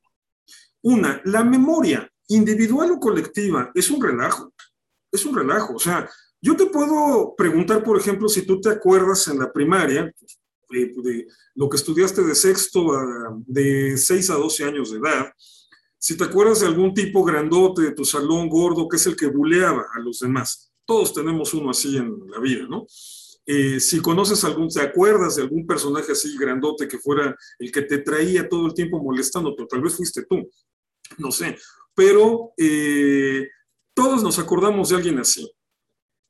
[0.82, 4.54] Una, la memoria, individual o colectiva, es un relajo,
[5.12, 5.76] es un relajo.
[5.76, 6.10] O sea,
[6.42, 10.14] yo te puedo preguntar, por ejemplo, si tú te acuerdas en la primaria,
[10.70, 15.32] de, lo que estudiaste de sexto a, de 6 a 12 años de edad,
[15.98, 19.28] si te acuerdas de algún tipo grandote de tu salón gordo que es el que
[19.28, 20.74] buleaba a los demás.
[20.86, 22.86] Todos tenemos uno así en la vida, ¿no?
[23.46, 27.82] Eh, si conoces algún, te acuerdas de algún personaje así grandote que fuera el que
[27.82, 30.50] te traía todo el tiempo molestando, pero tal vez fuiste tú,
[31.18, 31.58] no sé,
[31.94, 33.50] pero eh,
[33.94, 35.52] todos nos acordamos de alguien así.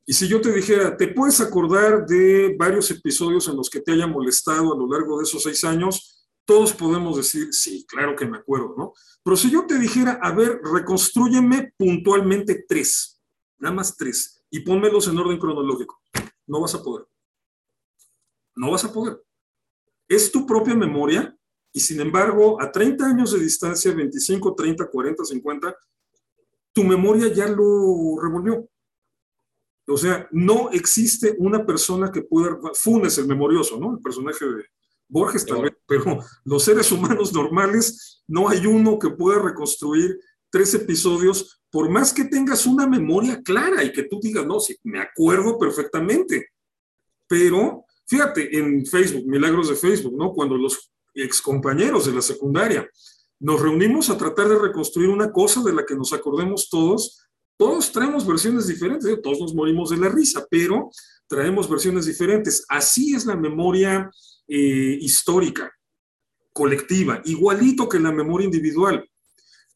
[0.06, 3.92] Y si yo te dijera, ¿te puedes acordar de varios episodios en los que te
[3.92, 6.14] haya molestado a lo largo de esos seis años?
[6.44, 8.92] todos podemos decir, sí, claro que me acuerdo, ¿no?
[9.22, 13.20] Pero si yo te dijera, a ver, reconstrúyeme puntualmente tres,
[13.58, 16.00] nada más tres, y pónmelos en orden cronológico,
[16.46, 17.06] no vas a poder.
[18.56, 19.22] No vas a poder.
[20.08, 21.36] Es tu propia memoria
[21.72, 25.76] y sin embargo, a 30 años de distancia, 25, 30, 40, 50,
[26.72, 28.68] tu memoria ya lo revolvió.
[29.86, 33.96] O sea, no existe una persona que pueda, Funes el memorioso, ¿no?
[33.96, 34.64] El personaje de,
[35.08, 40.18] Borges tal vez, pero los seres humanos normales, no hay uno que pueda reconstruir
[40.50, 44.76] tres episodios por más que tengas una memoria clara y que tú digas, no, sí,
[44.84, 46.50] me acuerdo perfectamente,
[47.26, 50.30] pero fíjate, en Facebook, milagros de Facebook, ¿no?
[50.32, 52.88] Cuando los excompañeros de la secundaria
[53.40, 57.90] nos reunimos a tratar de reconstruir una cosa de la que nos acordemos todos, todos
[57.90, 60.90] traemos versiones diferentes, todos nos morimos de la risa, pero
[61.26, 62.64] traemos versiones diferentes.
[62.68, 64.08] Así es la memoria
[64.46, 65.72] eh, histórica,
[66.52, 69.04] colectiva, igualito que la memoria individual.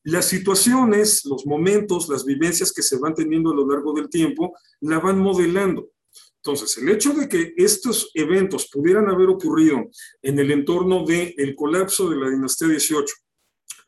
[0.09, 4.57] Las situaciones, los momentos, las vivencias que se van teniendo a lo largo del tiempo,
[4.81, 5.91] la van modelando.
[6.37, 9.91] Entonces, el hecho de que estos eventos pudieran haber ocurrido
[10.23, 13.05] en el entorno del colapso de la dinastía XVIII,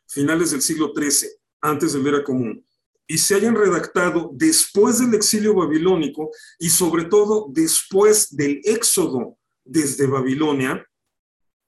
[0.06, 1.30] finales del siglo XIII,
[1.62, 2.66] antes del era común,
[3.06, 10.06] y se hayan redactado después del exilio babilónico y sobre todo después del éxodo desde
[10.06, 10.86] Babilonia,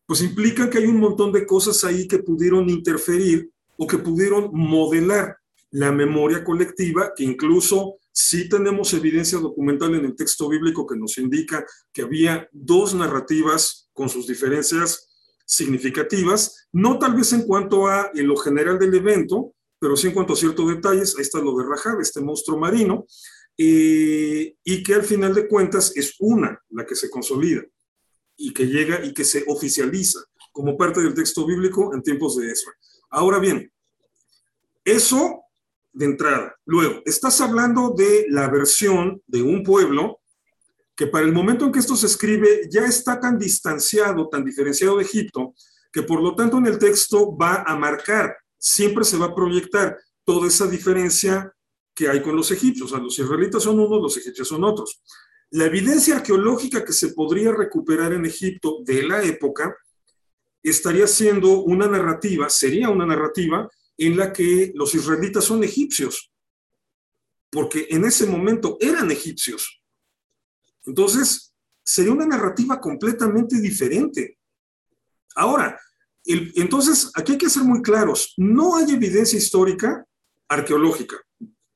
[0.04, 4.50] pues implica que hay un montón de cosas ahí que pudieron interferir o que pudieron
[4.52, 5.36] modelar
[5.70, 11.16] la memoria colectiva, que incluso sí tenemos evidencia documental en el texto bíblico que nos
[11.18, 15.08] indica que había dos narrativas con sus diferencias
[15.46, 20.14] significativas, no tal vez en cuanto a en lo general del evento, pero sí en
[20.14, 23.06] cuanto a ciertos detalles, ahí está lo de Rahab, este monstruo marino,
[23.58, 27.62] eh, y que al final de cuentas es una la que se consolida
[28.36, 30.20] y que llega y que se oficializa
[30.52, 32.72] como parte del texto bíblico en tiempos de Ezra.
[33.12, 33.70] Ahora bien,
[34.86, 35.42] eso
[35.92, 36.56] de entrada.
[36.64, 40.20] Luego, estás hablando de la versión de un pueblo
[40.96, 44.96] que para el momento en que esto se escribe ya está tan distanciado, tan diferenciado
[44.96, 45.52] de Egipto,
[45.92, 49.98] que por lo tanto en el texto va a marcar, siempre se va a proyectar
[50.24, 51.52] toda esa diferencia
[51.94, 52.90] que hay con los egipcios.
[52.90, 55.02] O sea, los israelitas son unos, los egipcios son otros.
[55.50, 59.76] La evidencia arqueológica que se podría recuperar en Egipto de la época
[60.62, 66.32] estaría siendo una narrativa, sería una narrativa en la que los israelitas son egipcios,
[67.50, 69.82] porque en ese momento eran egipcios.
[70.84, 71.52] Entonces,
[71.84, 74.38] sería una narrativa completamente diferente.
[75.34, 75.78] Ahora,
[76.24, 80.06] entonces, aquí hay que ser muy claros, no hay evidencia histórica,
[80.48, 81.16] arqueológica,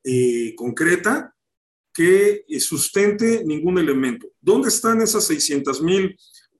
[0.04, 1.34] eh, concreta,
[1.92, 4.28] que sustente ningún elemento.
[4.40, 6.16] ¿Dónde están esas 600 mil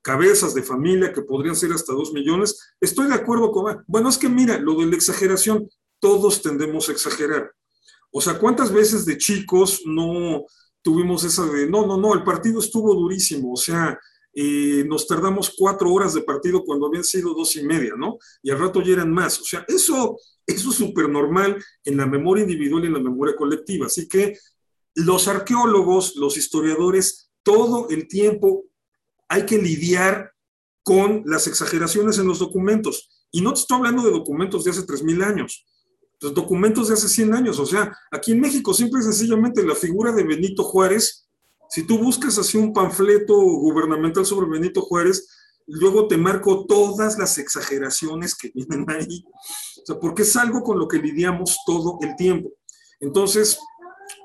[0.06, 3.82] cabezas de familia que podrían ser hasta dos millones, estoy de acuerdo con...
[3.88, 7.50] Bueno, es que mira, lo de la exageración, todos tendemos a exagerar.
[8.12, 10.44] O sea, ¿cuántas veces de chicos no
[10.80, 13.98] tuvimos esa de, no, no, no, el partido estuvo durísimo, o sea,
[14.32, 18.18] eh, nos tardamos cuatro horas de partido cuando habían sido dos y media, ¿no?
[18.44, 19.40] Y al rato ya eran más.
[19.40, 23.34] O sea, eso, eso es súper normal en la memoria individual y en la memoria
[23.34, 23.86] colectiva.
[23.86, 24.38] Así que
[24.94, 28.66] los arqueólogos, los historiadores, todo el tiempo
[29.28, 30.32] hay que lidiar
[30.82, 33.10] con las exageraciones en los documentos.
[33.30, 35.66] Y no te estoy hablando de documentos de hace 3.000 años,
[36.20, 37.58] los documentos de hace 100 años.
[37.58, 41.28] O sea, aquí en México simple y sencillamente la figura de Benito Juárez,
[41.68, 45.28] si tú buscas así un panfleto gubernamental sobre Benito Juárez,
[45.66, 49.24] luego te marco todas las exageraciones que vienen ahí.
[49.26, 52.50] O sea, porque es algo con lo que lidiamos todo el tiempo.
[53.00, 53.58] Entonces,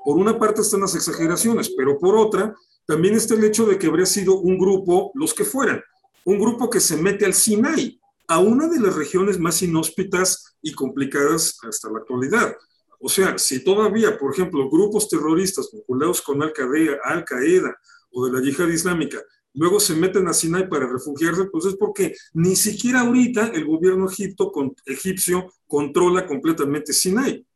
[0.04, 2.54] por una parte están las exageraciones, pero por otra,
[2.86, 5.82] también está el hecho de que habría sido un grupo, los que fueran,
[6.24, 10.72] un grupo que se mete al Sinai, a una de las regiones más inhóspitas y
[10.72, 12.56] complicadas hasta la actualidad.
[13.00, 17.76] O sea, si todavía, por ejemplo, grupos terroristas vinculados con Al-Qaeda
[18.12, 19.18] o de la yihad islámica
[19.54, 24.08] luego se meten a Sinai para refugiarse, pues es porque ni siquiera ahorita el gobierno
[24.08, 27.46] egipto, con, egipcio controla completamente Sinai.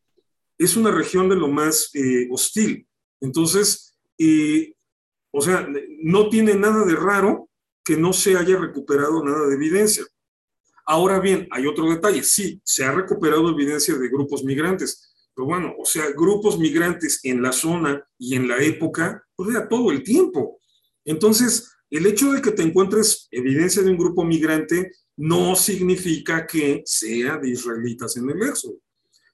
[0.58, 2.86] Es una región de lo más eh, hostil.
[3.20, 4.74] Entonces, eh,
[5.36, 5.68] o sea,
[6.02, 7.50] no tiene nada de raro
[7.84, 10.02] que no se haya recuperado nada de evidencia.
[10.86, 12.22] Ahora bien, hay otro detalle.
[12.22, 17.42] Sí, se ha recuperado evidencia de grupos migrantes, pero bueno, o sea, grupos migrantes en
[17.42, 20.58] la zona y en la época, pues era todo el tiempo.
[21.04, 26.82] Entonces, el hecho de que te encuentres evidencia de un grupo migrante no significa que
[26.86, 28.78] sea de israelitas en el éxodo.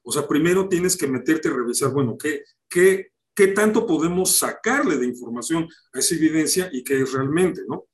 [0.02, 4.96] O sea, primero tienes que meterte a revisar, bueno, ¿qué, qué qué tanto podemos sacarle
[4.96, 7.86] de información a esa evidencia y qué es realmente, ¿no?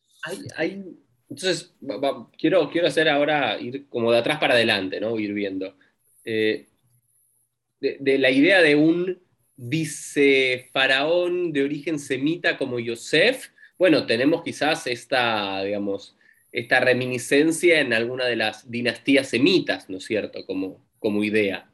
[0.56, 0.84] Hay,
[1.28, 1.74] entonces,
[2.38, 5.18] quiero, quiero hacer ahora, ir como de atrás para adelante, ¿no?
[5.18, 5.76] Ir viendo.
[6.24, 6.66] Eh,
[7.80, 9.20] de, la idea de un
[9.56, 16.16] vicefaraón de origen semita como Yosef, bueno, tenemos quizás esta, digamos,
[16.50, 20.44] esta reminiscencia en alguna de las dinastías semitas, ¿no es cierto?
[20.46, 21.70] Como, como idea.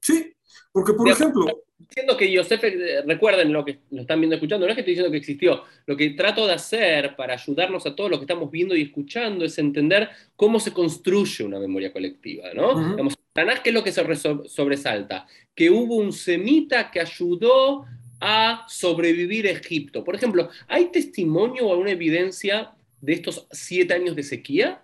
[0.00, 0.34] Sí,
[0.72, 1.46] porque por ejemplo
[1.88, 4.92] diciendo que Yosef, eh, recuerden lo que lo están viendo escuchando, no es que estoy
[4.92, 5.64] diciendo que existió.
[5.86, 9.44] Lo que trato de hacer para ayudarnos a todos los que estamos viendo y escuchando
[9.44, 12.96] es entender cómo se construye una memoria colectiva, ¿no?
[13.32, 14.04] Tanaj, ¿qué es lo que se
[14.48, 15.26] sobresalta?
[15.54, 17.86] Que hubo un semita que ayudó
[18.20, 20.04] a sobrevivir a Egipto.
[20.04, 24.82] Por ejemplo, ¿hay testimonio o alguna evidencia de estos siete años de sequía?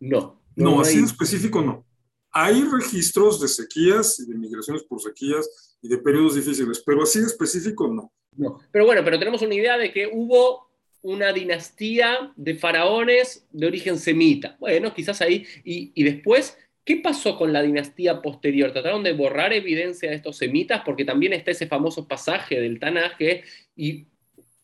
[0.00, 0.38] no.
[0.56, 1.84] No, así en específico no.
[2.32, 7.18] Hay registros de sequías y de migraciones por sequías y de periodos difíciles, pero así
[7.18, 8.12] en específico no.
[8.36, 10.68] No, pero bueno, pero tenemos una idea de que hubo
[11.02, 14.56] una dinastía de faraones de origen semita.
[14.60, 15.46] Bueno, quizás ahí.
[15.64, 18.72] Y, después, ¿qué pasó con la dinastía posterior?
[18.72, 20.82] ¿Trataron de borrar evidencia de estos semitas?
[20.84, 23.44] Porque también está ese famoso pasaje del Tanaje
[23.76, 24.06] y,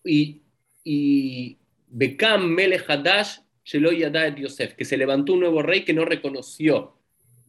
[0.05, 0.43] y,
[0.83, 1.59] y
[1.89, 3.39] Bekam Melech Hadash
[3.73, 6.94] de Yosef, que se levantó un nuevo rey que no reconoció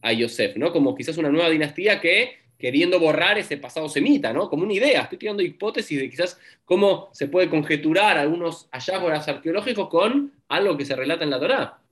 [0.06, 0.72] a Yosef, ¿no?
[0.72, 4.48] Como quizás una nueva dinastía que queriendo borrar ese pasado semita, ¿no?
[4.48, 9.88] Como una idea, estoy tirando hipótesis de quizás cómo se puede conjeturar algunos hallazgos arqueológicos
[9.88, 11.82] con algo que se relata en la Torá.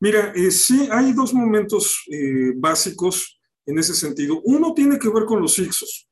[0.00, 4.40] Mira, eh, sí, hay dos momentos eh, básicos en ese sentido.
[4.44, 6.08] Uno tiene que ver con los Ixos,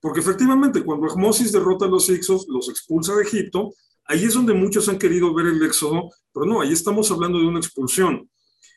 [0.00, 3.72] porque efectivamente cuando Ahmosis derrota a los Ixos, los expulsa de Egipto,
[4.04, 7.46] ahí es donde muchos han querido ver el éxodo, pero no, ahí estamos hablando de
[7.46, 8.28] una expulsión.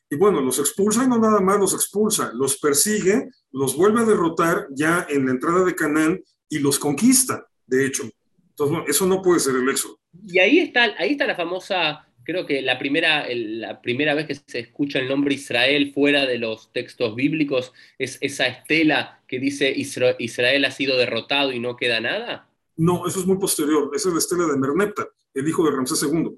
[0.10, 4.06] Y bueno, los expulsa y no nada más los expulsa, los persigue, los vuelve a
[4.06, 8.04] derrotar ya en la entrada de Canaán y los conquista, de hecho.
[8.04, 10.00] Entonces, bueno, eso no puede ser el éxodo.
[10.26, 14.36] Y ahí está, ahí está la famosa, creo que la primera, la primera vez que
[14.36, 19.74] se escucha el nombre Israel fuera de los textos bíblicos es esa estela que dice
[19.76, 22.50] Israel ha sido derrotado y no queda nada.
[22.78, 23.92] No, eso es muy posterior.
[23.94, 26.38] Esa es la estela de Merneptah, el hijo de Ramsés II.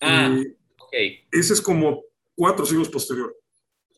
[0.00, 0.92] Ah, eh, ok.
[1.30, 2.04] Ese es como
[2.34, 3.34] cuatro siglos posterior.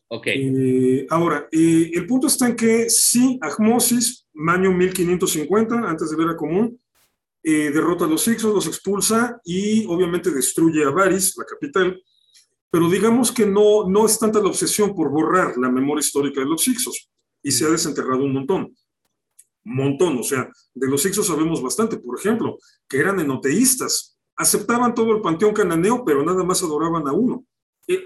[0.09, 0.27] Ok.
[0.27, 6.35] Eh, ahora, eh, el punto está en que sí, Ahmosis, año 1550, antes de Vera
[6.35, 6.79] Común,
[7.43, 12.01] eh, derrota a los Ixos, los expulsa y obviamente destruye a Baris, la capital,
[12.69, 16.47] pero digamos que no, no es tanta la obsesión por borrar la memoria histórica de
[16.47, 17.09] los Ixos
[17.43, 18.75] y se ha desenterrado un montón.
[19.63, 22.57] Montón, o sea, de los Ixos sabemos bastante, por ejemplo,
[22.87, 27.45] que eran enoteístas, aceptaban todo el panteón cananeo, pero nada más adoraban a uno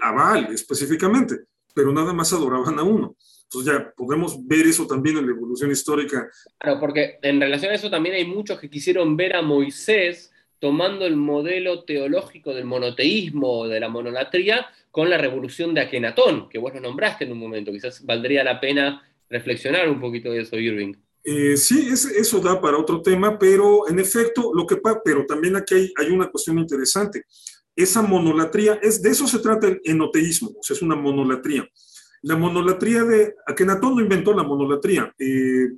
[0.00, 1.40] a Baal específicamente,
[1.74, 3.16] pero nada más adoraban a uno.
[3.44, 6.28] Entonces ya podemos ver eso también en la evolución histórica.
[6.58, 11.04] Claro, porque en relación a eso también hay muchos que quisieron ver a Moisés tomando
[11.04, 16.72] el modelo teológico del monoteísmo, de la monolatría, con la revolución de Akenatón, que vos
[16.72, 17.72] lo nombraste en un momento.
[17.72, 20.94] Quizás valdría la pena reflexionar un poquito de eso, Irving.
[21.24, 25.74] Eh, sí, eso da para otro tema, pero en efecto, lo que pero también aquí
[25.74, 27.24] hay, hay una cuestión interesante
[27.74, 31.66] esa monolatría, es, de eso se trata el enoteísmo, o sea, es una monolatría.
[32.22, 35.12] La monolatría de Akenatón no inventó la monolatría.
[35.18, 35.70] Eh,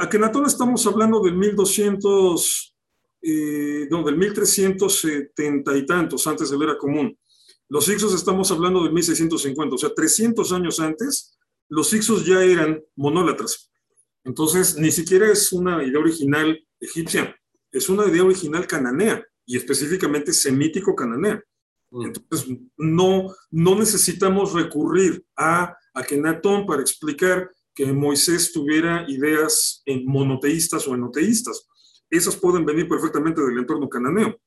[0.00, 2.76] Akenatón estamos hablando del 1200,
[3.22, 7.16] eh, no, del 1370 y tantos, antes de la era común.
[7.68, 11.38] Los Ixos estamos hablando del 1650, o sea, 300 años antes,
[11.68, 13.70] los Ixos ya eran monólatras.
[14.24, 17.34] Entonces, ni siquiera es una idea original egipcia,
[17.72, 21.42] es una idea original cananea y específicamente semítico cananea.
[21.90, 22.02] Mm.
[22.04, 30.86] Entonces, no, no necesitamos recurrir a Akenatón para explicar que Moisés tuviera ideas en monoteístas
[30.86, 31.66] o enoteístas.
[32.08, 34.40] Esas pueden venir perfectamente del entorno cananeo.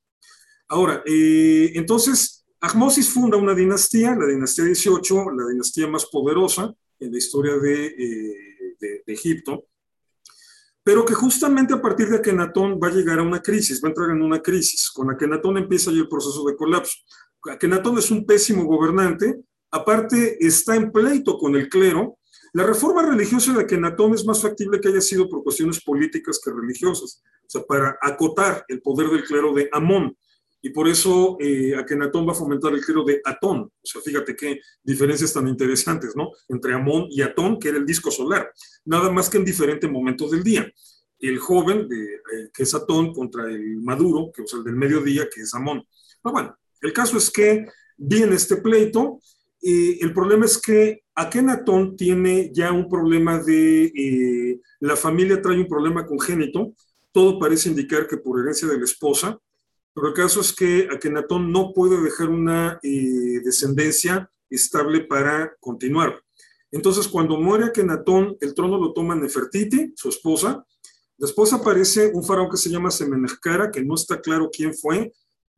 [0.69, 7.11] Ahora, eh, entonces, Ahmosis funda una dinastía, la dinastía 18, la dinastía más poderosa en
[7.11, 9.65] la historia de, eh, de Egipto,
[10.83, 13.91] pero que justamente a partir de Akenatón va a llegar a una crisis, va a
[13.91, 14.91] entrar en una crisis.
[14.91, 16.97] Con Akenatón empieza ya el proceso de colapso.
[17.49, 22.17] Akenatón es un pésimo gobernante, aparte está en pleito con el clero.
[22.53, 26.51] La reforma religiosa de Akenatón es más factible que haya sido por cuestiones políticas que
[26.51, 30.15] religiosas, o sea, para acotar el poder del clero de Amón
[30.65, 33.63] y por eso eh, Akenatón va a fomentar el clero de Atón.
[33.63, 36.31] O sea, fíjate qué diferencias tan interesantes, ¿no?
[36.47, 38.49] Entre Amón y Atón, que era el disco solar,
[38.85, 40.71] nada más que en diferentes momentos del día.
[41.19, 45.41] El joven, eh, que es Atón, contra el maduro, que es el del mediodía, que
[45.41, 45.85] es Amón.
[46.23, 47.65] Pero bueno, el caso es que
[47.97, 49.19] viene este pleito.
[49.61, 55.67] el problema es que Akenatón tiene ya un problema de, eh, la familia trae un
[55.67, 56.73] problema congénito,
[57.11, 59.39] todo parece indicar que por herencia de la esposa,
[59.93, 66.21] pero el caso es que Akenatón no puede dejar una eh, descendencia estable para continuar.
[66.71, 70.65] Entonces, cuando muere Akenatón, el trono lo toma Nefertiti, su esposa.
[71.17, 75.13] Después aparece un faraón que se llama Semenechkara, que no está claro quién fue.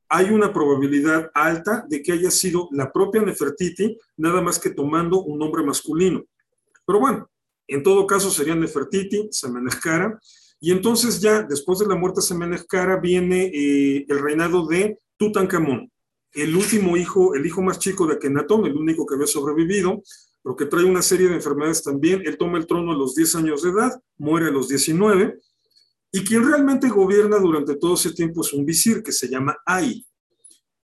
[0.09, 5.23] Hay una probabilidad alta de que haya sido la propia Nefertiti, nada más que tomando
[5.23, 6.25] un nombre masculino.
[6.85, 7.29] Pero bueno,
[7.67, 10.19] en todo caso sería Nefertiti, Semenechkara.
[10.65, 15.91] Y entonces ya después de la muerte de Semenechkara viene eh, el reinado de Tutankamón.
[16.33, 20.01] el último hijo, el hijo más chico de Akenatón, el único que había sobrevivido,
[20.41, 22.23] pero que trae una serie de enfermedades también.
[22.25, 25.37] Él toma el trono a los 10 años de edad, muere a los 19,
[26.11, 30.03] y quien realmente gobierna durante todo ese tiempo es un visir que se llama Ai.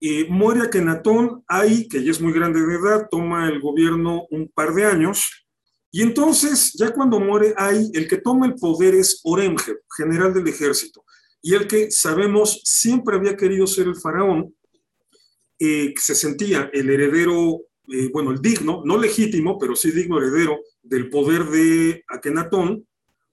[0.01, 4.49] Eh, muere Akenatón, Ai, que ya es muy grande de edad, toma el gobierno un
[4.49, 5.47] par de años,
[5.91, 10.47] y entonces, ya cuando muere Ai, el que toma el poder es Oremje, general del
[10.47, 11.03] ejército,
[11.41, 14.53] y el que sabemos siempre había querido ser el faraón,
[15.57, 17.61] eh, se sentía el heredero,
[17.91, 22.85] eh, bueno, el digno, no legítimo, pero sí digno heredero del poder de Akenatón,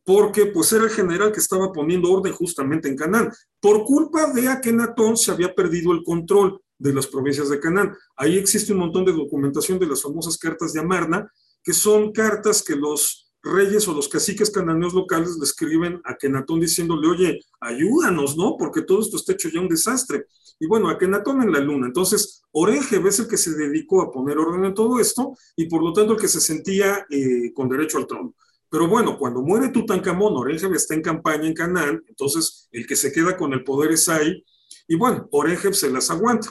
[0.05, 3.33] porque pues era el general que estaba poniendo orden justamente en Canaán.
[3.61, 7.95] Por culpa de Akenatón se había perdido el control de las provincias de Canaán.
[8.17, 11.29] Ahí existe un montón de documentación de las famosas cartas de Amarna,
[11.67, 16.61] que son cartas que los reyes o los caciques cananeos locales le escriben a Kenatón
[16.61, 18.57] diciéndole, oye, ayúdanos, ¿no?
[18.57, 20.27] Porque todo esto está hecho ya un desastre.
[20.61, 21.89] Y bueno, a Kenatón en la luna.
[21.89, 25.83] Entonces, Orenge es el que se dedicó a poner orden en todo esto y por
[25.83, 28.37] lo tanto el que se sentía eh, con derecho al trono.
[28.71, 33.11] Pero bueno, cuando muere Tutankamón, Orenge está en campaña en Canaán, entonces el que se
[33.11, 34.45] queda con el poder es ahí.
[34.87, 36.49] Y bueno, Orenge se las aguanta.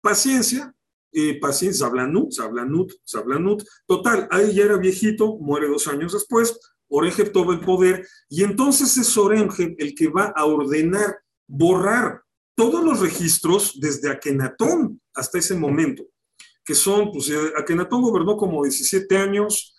[0.00, 0.74] Paciencia,
[1.12, 3.62] eh, paciencia, Zablanut, Zablanut, Zablanut.
[3.86, 6.58] Total, ahí ya era viejito, muere dos años después,
[6.88, 12.22] Orengeb toma el poder y entonces es Orengeb el que va a ordenar borrar
[12.54, 16.04] todos los registros desde Akenatón hasta ese momento,
[16.64, 19.74] que son, pues eh, Akenatón gobernó como 17 años,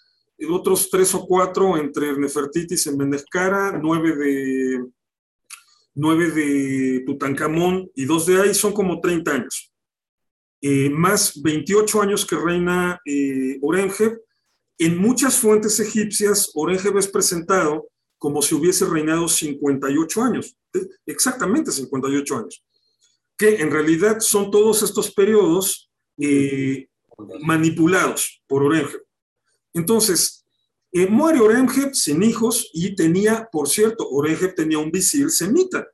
[0.50, 4.86] otros tres o cuatro entre Nefertitis en Menezcara, nueve de,
[5.96, 9.73] nueve de Tutankamón y dos de ahí son como 30 años.
[10.66, 13.60] Eh, más 28 años que reina eh.
[14.78, 21.70] En muchas fuentes egipcias, Orengeb es presentado como si hubiese reinado 58 años, eh, exactamente
[21.70, 22.64] 58 años,
[23.38, 25.92] que en realidad son todos estos periodos
[27.42, 29.04] manipulados por Orengeb.
[29.74, 30.46] Entonces,
[31.10, 35.86] muere Orengeb sin hijos y tenía, por cierto, Orengeb tenía un visir semita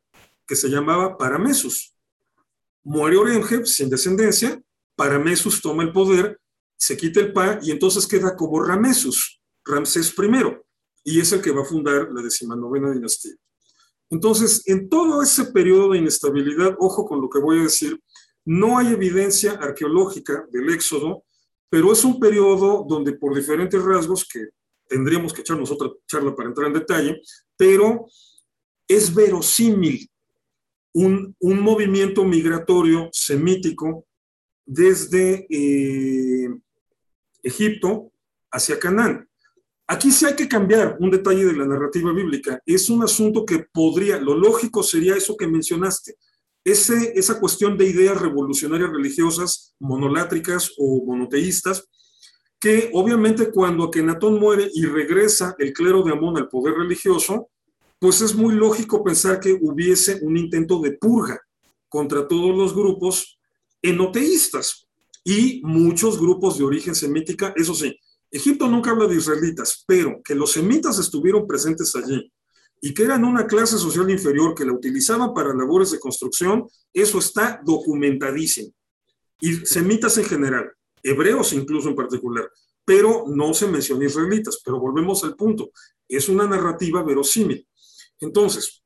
[0.45, 1.95] que se llamaba Paramesus
[2.83, 4.61] muere Orengeb sin descendencia,
[4.95, 6.39] Paramesus toma el poder,
[6.77, 10.57] se quita el pa y entonces queda como Ramesus, Ramsés I,
[11.03, 13.33] y es el que va a fundar la decimanovena dinastía.
[14.09, 18.01] Entonces, en todo ese periodo de inestabilidad, ojo con lo que voy a decir,
[18.45, 21.23] no hay evidencia arqueológica del éxodo,
[21.69, 24.47] pero es un periodo donde por diferentes rasgos, que
[24.87, 27.21] tendríamos que echarnos otra charla para entrar en detalle,
[27.55, 28.07] pero
[28.87, 30.08] es verosímil
[30.93, 34.05] un, movimiento migratorio semítico
[34.65, 36.49] desde eh,
[37.43, 38.11] Egipto
[38.51, 39.27] hacia Canaán.
[39.87, 42.61] Aquí sí hay que cambiar un detalle de la narrativa bíblica.
[42.65, 46.15] Es un asunto que podría, lo lógico sería eso que mencionaste,
[46.63, 51.87] ese, esa cuestión de ideas revolucionarias religiosas, monolátricas o monoteístas,
[52.59, 57.49] que obviamente cuando Akenatón muere y regresa el clero de Amón al poder religioso,
[57.99, 61.39] pues es muy lógico pensar que hubiese un intento de purga
[61.89, 63.39] contra todos los grupos
[63.81, 64.87] enoteístas
[65.23, 67.53] y muchos grupos de origen semítica.
[67.55, 67.95] Eso sí,
[68.31, 72.31] Egipto nunca habla de israelitas, pero que los semitas estuvieron presentes allí
[72.81, 77.19] y que eran una clase social inferior que la utilizaban para labores de construcción, eso
[77.19, 78.71] está documentadísimo.
[79.41, 80.71] Y semitas en general,
[81.03, 82.49] hebreos incluso en particular,
[82.85, 84.61] pero no se menciona israelitas.
[84.63, 85.71] Pero volvemos al punto,
[86.07, 87.67] es una narrativa verosímil.
[88.19, 88.83] Entonces,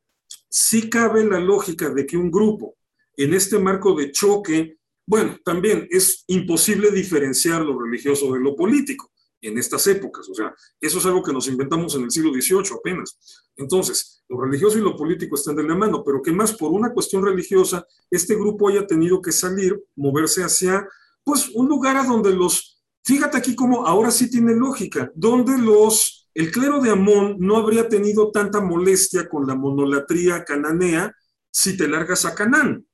[0.49, 2.75] sí cabe la lógica de que un grupo
[3.17, 9.11] en este marco de choque, bueno, también es imposible diferenciar lo religioso de lo político
[9.41, 10.27] en estas épocas.
[10.29, 13.17] O sea, eso es algo que nos inventamos en el siglo XVIII apenas.
[13.55, 16.93] Entonces, lo religioso y lo político están de la mano, pero que más por una
[16.93, 20.87] cuestión religiosa, este grupo haya tenido que salir, moverse hacia,
[21.23, 26.22] pues, un lugar a donde los, fíjate aquí como ahora sí tiene lógica, donde los
[26.33, 31.15] el clero de Amón no habría tenido tanta molestia con la monolatría cananea
[31.51, 32.85] si te largas a Canaán.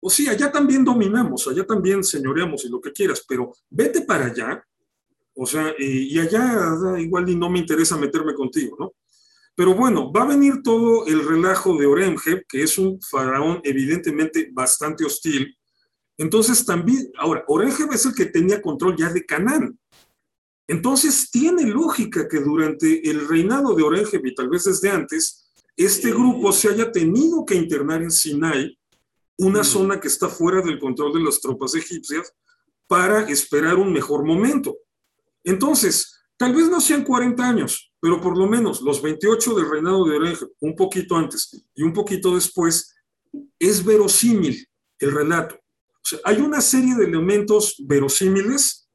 [0.00, 4.26] O sí, allá también dominamos, allá también señoreamos y lo que quieras, pero vete para
[4.26, 4.64] allá,
[5.34, 8.92] o sea, y, allá igual y no me interesa meterme contigo, ¿no?
[9.54, 14.50] Pero bueno, va a venir todo el relajo de Oremheb, que es un faraón evidentemente
[14.52, 15.56] bastante hostil.
[16.16, 19.76] Entonces también, ahora, Oremheb es el que tenía control ya de Canaán.
[20.68, 26.10] Entonces, tiene lógica que durante el reinado de Orengeb y tal vez desde antes, este
[26.10, 28.78] grupo se haya tenido que internar en Sinai,
[29.38, 29.64] una mm.
[29.64, 32.34] zona que está fuera del control de las tropas egipcias,
[32.86, 34.76] para esperar un mejor momento.
[35.42, 40.04] Entonces, tal vez no sean 40 años, pero por lo menos los 28 del reinado
[40.04, 42.94] de Orengeb, un poquito antes y un poquito después,
[43.58, 44.66] es verosímil
[44.98, 45.54] el relato.
[45.54, 48.87] O hay una serie de elementos verosímiles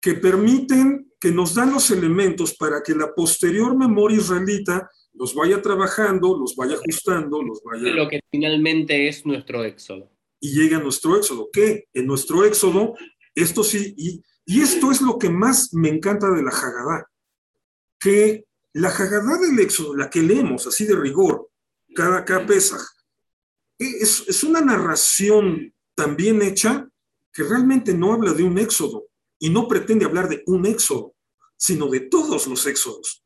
[0.00, 5.60] que permiten, que nos dan los elementos para que la posterior memoria israelita los vaya
[5.60, 7.92] trabajando, los vaya ajustando, los vaya...
[7.92, 10.10] Lo que finalmente es nuestro éxodo.
[10.40, 11.48] Y llega a nuestro éxodo.
[11.52, 11.88] ¿Qué?
[11.92, 12.94] En nuestro éxodo,
[13.34, 17.04] esto sí, y, y esto es lo que más me encanta de la Haggadah,
[17.98, 18.44] que
[18.74, 21.50] la Haggadah del éxodo, la que leemos así de rigor,
[21.94, 22.80] cada, cada Pesaj,
[23.76, 26.88] es, es una narración tan bien hecha
[27.32, 29.08] que realmente no habla de un éxodo
[29.38, 31.14] y no pretende hablar de un éxodo,
[31.56, 33.24] sino de todos los éxodos.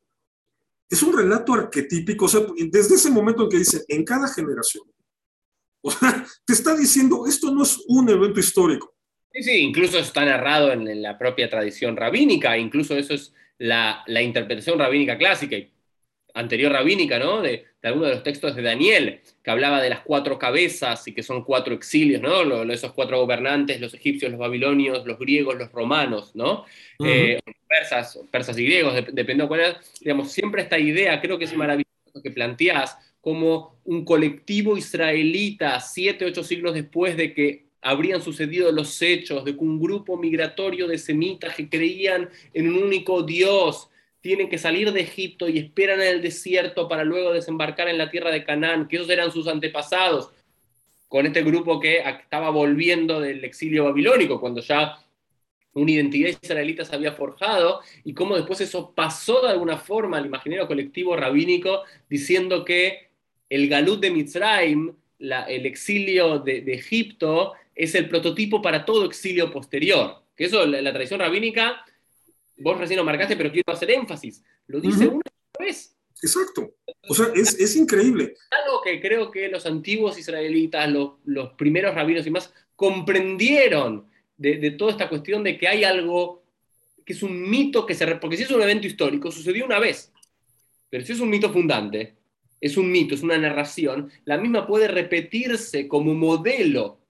[0.89, 2.41] Es un relato arquetípico, o sea,
[2.71, 4.85] desde ese momento en que dice, en cada generación,
[5.83, 8.95] o sea, te está diciendo, esto no es un evento histórico.
[9.33, 14.21] Sí, sí, incluso está narrado en, la propia tradición rabínica, incluso eso es la, la
[14.21, 15.57] interpretación rabínica clásica
[16.35, 17.41] anterior rabínica, ¿no?
[17.41, 21.13] De, de algunos de los textos de Daniel, que hablaba de las cuatro cabezas y
[21.13, 22.63] que son cuatro exilios, ¿no?
[22.73, 26.65] esos cuatro gobernantes, los egipcios, los babilonios, los griegos, los romanos, ¿no?
[27.05, 31.47] Eh, persas, persas y griegos, dependiendo de cuál es, digamos, siempre esta idea, creo que
[31.47, 38.23] es maravilloso que planteás, como un colectivo israelita, siete, ocho siglos después de que habrían
[38.23, 43.23] sucedido los hechos, de que un grupo migratorio de semitas que creían en un único
[43.23, 43.89] Dios,
[44.23, 48.11] tienen que salir de Egipto y esperan en el desierto para luego desembarcar en la
[48.11, 50.31] tierra de Canaán, que esos eran sus antepasados,
[51.09, 54.97] con este grupo que estaba volviendo del exilio babilónico, cuando ya
[55.75, 60.27] una identidad israelita se había forjado, y cómo después eso pasó de alguna forma al
[60.27, 63.11] imaginario colectivo rabínico, diciendo que
[63.51, 70.23] el galut de Mitzrayim, el exilio de, Egipto, es el prototipo para todo exilio posterior.
[70.37, 71.85] Que eso, la tradición rabínica
[72.63, 74.43] vos recién lo marcaste, pero quiero hacer énfasis.
[74.67, 75.23] Lo dice una
[75.59, 75.97] vez.
[76.23, 76.75] Exacto.
[77.09, 78.35] O sea, es, es, increíble.
[78.65, 84.07] Algo que creo que los antiguos israelitas, los, los primeros rabinos y más, comprendieron
[84.37, 86.45] de, de, toda esta cuestión de que hay algo
[87.05, 88.07] que es un mito que se...
[88.17, 90.13] Porque si es un evento histórico, sucedió una vez.
[90.89, 92.15] Pero si es un mito fundante,
[92.63, 97.01] es un mito, es una narración, la misma puede repetirse como modelo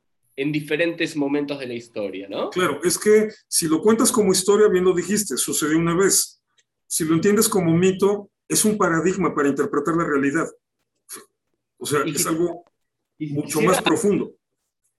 [0.42, 2.50] en diferentes momentos de la historia, ¿no?
[2.50, 6.42] Claro, es que si lo cuentas como historia, bien lo dijiste, sucedió una vez.
[6.86, 10.48] Si lo entiendes como mito, es un paradigma para interpretar la realidad.
[11.78, 12.64] O sea, es algo
[13.18, 14.34] mucho más profundo.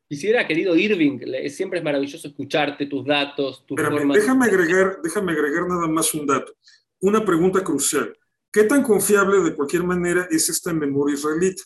[0.08, 1.20] Quisiera, querido Irving,
[1.50, 6.54] siempre es maravilloso escucharte, tus datos, tus Déjame agregar, déjame agregar nada más un dato.
[7.00, 8.18] Una pregunta crucial.
[8.52, 11.64] ¿Qué tan confiable de cualquier manera es esta memoria israelita?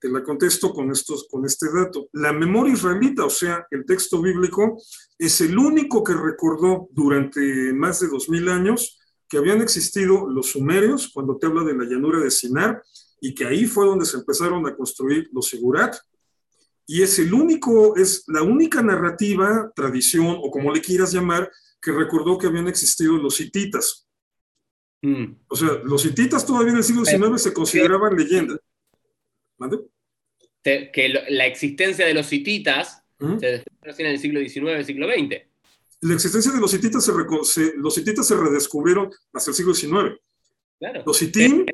[0.00, 2.08] Te la contesto con, estos, con este dato.
[2.12, 4.80] La memoria israelita, o sea, el texto bíblico,
[5.18, 10.50] es el único que recordó durante más de dos mil años que habían existido los
[10.52, 12.82] sumerios, cuando te habla de la llanura de Sinar,
[13.20, 15.96] y que ahí fue donde se empezaron a construir los sigurat.
[16.86, 21.50] Y es el único, es la única narrativa, tradición, o como le quieras llamar,
[21.82, 24.08] que recordó que habían existido los hititas.
[25.02, 25.34] Mm.
[25.48, 28.58] O sea, los hititas todavía en el siglo XIX se consideraban leyenda
[30.62, 35.42] que la existencia de los hititas se descubrió en el siglo XIX, siglo XX.
[36.00, 40.20] La existencia de los hititas se, los hititas se redescubrieron hasta el siglo XIX.
[40.78, 41.02] Claro.
[41.04, 41.66] Los hitim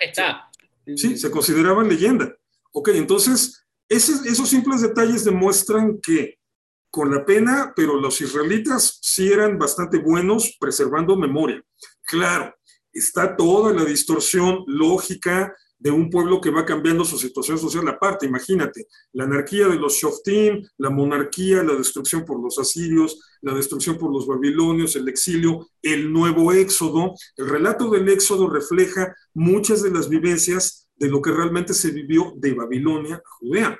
[0.00, 0.50] está.
[0.96, 2.34] Sí, se consideraban leyenda.
[2.72, 6.38] Ok, entonces esos simples detalles demuestran que
[6.90, 11.62] con la pena, pero los israelitas sí eran bastante buenos preservando memoria.
[12.02, 12.54] Claro,
[12.92, 18.26] está toda la distorsión lógica, de un pueblo que va cambiando su situación social aparte.
[18.26, 23.96] Imagínate, la anarquía de los Shoftim, la monarquía, la destrucción por los asirios, la destrucción
[23.96, 27.14] por los babilonios, el exilio, el nuevo éxodo.
[27.36, 32.32] El relato del éxodo refleja muchas de las vivencias de lo que realmente se vivió
[32.36, 33.78] de Babilonia a Judea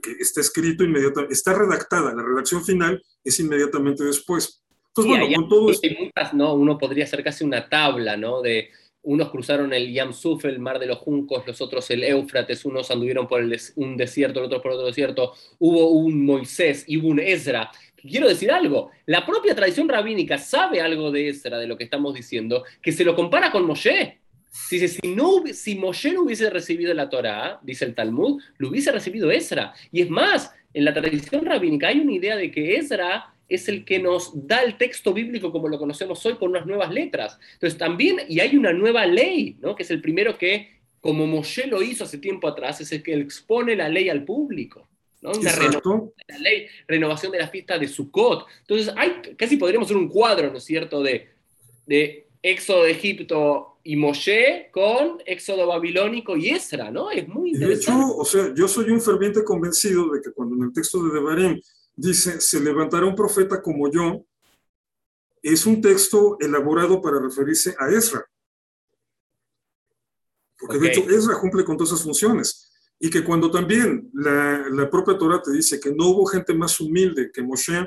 [0.00, 4.62] que está escrito inmediatamente, está redactada, la redacción final es inmediatamente después.
[4.88, 5.88] Entonces, bueno, con todo esto...
[6.34, 6.54] ¿no?
[6.54, 8.42] Uno podría hacer casi una tabla, ¿no?
[8.42, 8.70] De
[9.08, 13.26] unos cruzaron el Yamsuf, el mar de los juncos, los otros el Éufrates, unos anduvieron
[13.26, 13.42] por
[13.76, 17.70] un desierto, los otros por otro desierto, hubo un Moisés y un Ezra.
[17.96, 22.12] Quiero decir algo, la propia tradición rabínica sabe algo de Ezra, de lo que estamos
[22.12, 24.18] diciendo, que se lo compara con Moshe.
[24.70, 28.92] Dice, si, no, si Moshe no hubiese recibido la Torá, dice el Talmud, lo hubiese
[28.92, 29.72] recibido Ezra.
[29.90, 33.84] Y es más, en la tradición rabínica hay una idea de que Ezra es el
[33.84, 37.38] que nos da el texto bíblico como lo conocemos hoy con unas nuevas letras.
[37.54, 39.74] Entonces también, y hay una nueva ley, ¿no?
[39.74, 43.14] que es el primero que, como Moshe lo hizo hace tiempo atrás, es el que
[43.14, 44.86] expone la ley al público.
[45.22, 45.32] ¿no?
[45.32, 48.46] Una renovación de la ley, renovación de la fiesta de Sukkot.
[48.60, 51.28] Entonces, hay, casi podríamos hacer un cuadro, ¿no es cierto?, de,
[51.86, 57.10] de Éxodo de Egipto y Moshe con Éxodo babilónico y Esra, ¿no?
[57.10, 57.90] Es muy interesante.
[57.90, 61.02] De hecho, o sea, yo soy un ferviente convencido de que cuando en el texto
[61.02, 61.60] de Devarim
[61.98, 64.24] dice, se levantará un profeta como yo,
[65.42, 68.24] es un texto elaborado para referirse a Ezra.
[70.58, 72.64] Porque de hecho Ezra cumple con todas esas funciones.
[73.00, 76.80] Y que cuando también la, la propia Torah te dice que no hubo gente más
[76.80, 77.84] humilde que Moshe,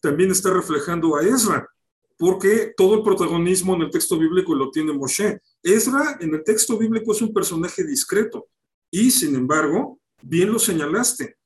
[0.00, 1.68] también está reflejando a Ezra,
[2.16, 5.40] porque todo el protagonismo en el texto bíblico lo tiene Moshe.
[5.62, 8.48] Ezra en el texto bíblico es un personaje discreto
[8.90, 11.36] y sin embargo, bien lo señalaste,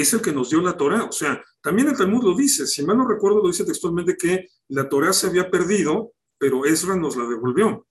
[0.00, 1.04] es el que nos dio la Torah.
[1.04, 4.48] O sea, también el Talmud lo dice, si mal no recuerdo, lo dice textualmente que
[4.68, 7.86] la Torah se había perdido, pero Ezra nos la devolvió.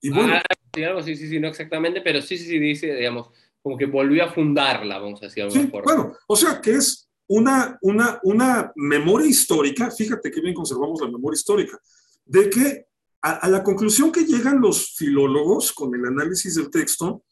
[0.00, 3.28] Y bueno, ah, sí, sí, sí, no exactamente, pero sí, sí, sí, dice, digamos,
[3.62, 5.94] como que volvió a fundarla, vamos a decir de alguna forma.
[5.94, 11.10] Bueno, o sea, que es una, una, una memoria histórica, fíjate qué bien conservamos la
[11.10, 11.78] memoria histórica,
[12.24, 12.86] de que
[13.22, 17.24] a, a la conclusión que llegan los filólogos con el análisis del texto,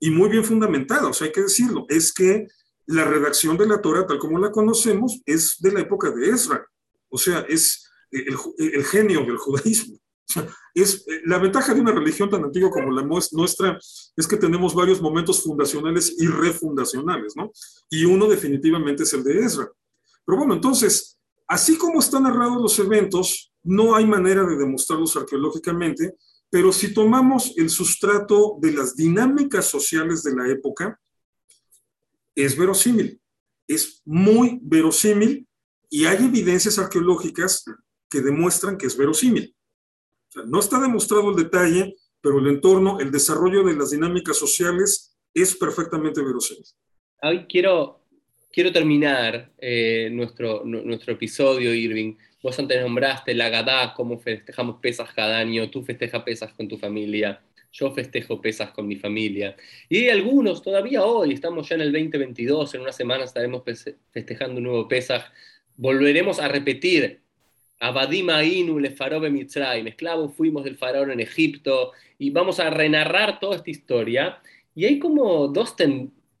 [0.00, 2.46] y muy bien fundamentada, o sea, hay que decirlo, es que
[2.90, 6.66] la redacción de la Torah, tal como la conocemos, es de la época de Ezra.
[7.08, 9.96] O sea, es el, genio del judaísmo.
[10.74, 13.78] es, la ventaja de una religión tan antigua como la nuestra
[14.16, 17.52] es que tenemos varios momentos fundacionales y refundacionales, ¿no?
[17.88, 19.70] Y uno definitivamente es el de Ezra.
[20.26, 21.16] Pero bueno, entonces,
[21.46, 26.16] así como están narrados los eventos, no hay manera de demostrarlos arqueológicamente,
[26.50, 30.98] pero si tomamos el sustrato de las dinámicas sociales de la época,
[32.44, 33.20] es verosímil,
[33.66, 35.46] es muy verosímil
[35.88, 37.64] y hay evidencias arqueológicas
[38.08, 39.54] que demuestran que es verosímil.
[40.46, 45.56] no está demostrado el detalle, pero el entorno, el desarrollo de las dinámicas sociales es
[45.56, 46.64] perfectamente verosímil.
[47.22, 48.06] Hoy quiero,
[48.52, 52.16] quiero terminar eh, nuestro, nuestro episodio, Irving.
[52.42, 56.78] Vos antes nombraste la Gadá, cómo festejamos pesas cada año, tú festejas pesas con tu
[56.78, 57.42] familia
[57.72, 59.56] yo festejo pesas con mi familia.
[59.88, 63.62] Y hay algunos, todavía hoy, estamos ya en el 2022, en una semana estaremos
[64.10, 65.24] festejando un nuevo Pesaj,
[65.76, 67.20] volveremos a repetir,
[67.78, 69.30] Abadima Inu le farobe
[69.86, 74.38] esclavos fuimos del faraón en Egipto, y vamos a renarrar toda esta historia.
[74.74, 75.74] Y hay como dos,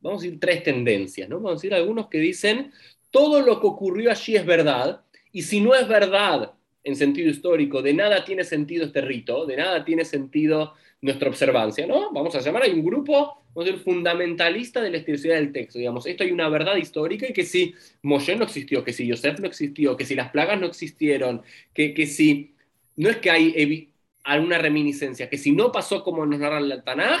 [0.00, 1.36] vamos a decir, tres tendencias, ¿no?
[1.36, 2.72] Vamos a decir algunos que dicen,
[3.10, 5.02] todo lo que ocurrió allí es verdad,
[5.32, 6.52] y si no es verdad
[6.84, 11.86] en sentido histórico, de nada tiene sentido este rito, de nada tiene sentido nuestra observancia,
[11.86, 12.12] ¿no?
[12.12, 16.06] Vamos a llamar, hay un grupo, vamos a fundamentalista de la historicidad del texto, digamos,
[16.06, 19.46] esto hay una verdad histórica y que si Moshe no existió, que si Yosef no
[19.46, 21.42] existió, que si las plagas no existieron,
[21.72, 22.54] que, que si,
[22.96, 23.92] no es que hay
[24.24, 27.20] alguna reminiscencia, que si no pasó como nos narra el Tanaj,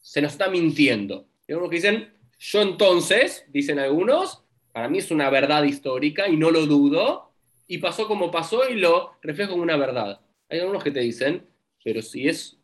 [0.00, 1.26] se nos está mintiendo.
[1.46, 4.42] Digamos que dicen, yo entonces, dicen algunos,
[4.72, 7.32] para mí es una verdad histórica y no lo dudo,
[7.66, 10.20] y pasó como pasó y lo reflejo como una verdad.
[10.48, 11.46] Hay algunos que te dicen,
[11.84, 12.57] pero si es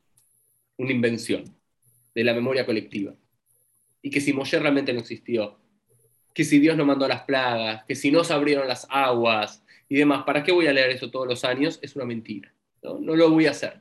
[0.77, 1.45] una invención
[2.14, 3.14] de la memoria colectiva.
[4.03, 5.59] Y que si Moshe realmente no existió,
[6.33, 9.97] que si Dios no mandó las plagas, que si no se abrieron las aguas y
[9.97, 11.79] demás, ¿para qué voy a leer eso todos los años?
[11.81, 12.53] Es una mentira.
[12.83, 13.81] No, no lo voy a hacer.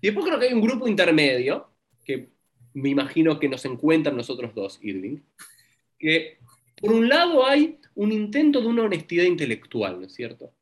[0.00, 1.70] Y después creo que hay un grupo intermedio,
[2.04, 2.30] que
[2.74, 5.18] me imagino que nos encuentran nosotros dos, Irving,
[5.98, 6.38] que
[6.80, 10.52] por un lado hay un intento de una honestidad intelectual, ¿no es cierto?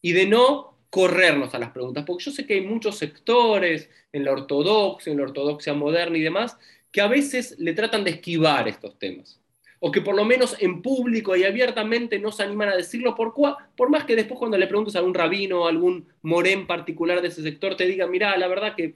[0.00, 4.24] Y de no corrernos a las preguntas, porque yo sé que hay muchos sectores en
[4.24, 6.56] la ortodoxia, en la ortodoxia moderna y demás,
[6.92, 9.40] que a veces le tratan de esquivar estos temas,
[9.80, 13.34] o que por lo menos en público y abiertamente no se animan a decirlo, por,
[13.76, 17.26] por más que después cuando le preguntes a algún rabino o algún morén particular de
[17.26, 18.94] ese sector te diga, mira, la verdad que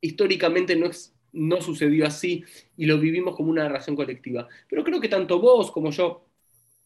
[0.00, 2.44] históricamente no, es, no sucedió así
[2.76, 4.48] y lo vivimos como una narración colectiva.
[4.68, 6.29] Pero creo que tanto vos como yo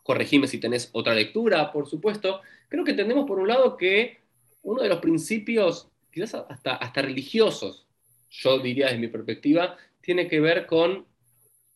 [0.05, 4.19] corregime si tenés otra lectura, por supuesto, creo que entendemos por un lado que
[4.63, 7.89] uno de los principios, quizás hasta, hasta religiosos,
[8.31, 11.07] yo diría desde mi perspectiva, tiene que ver con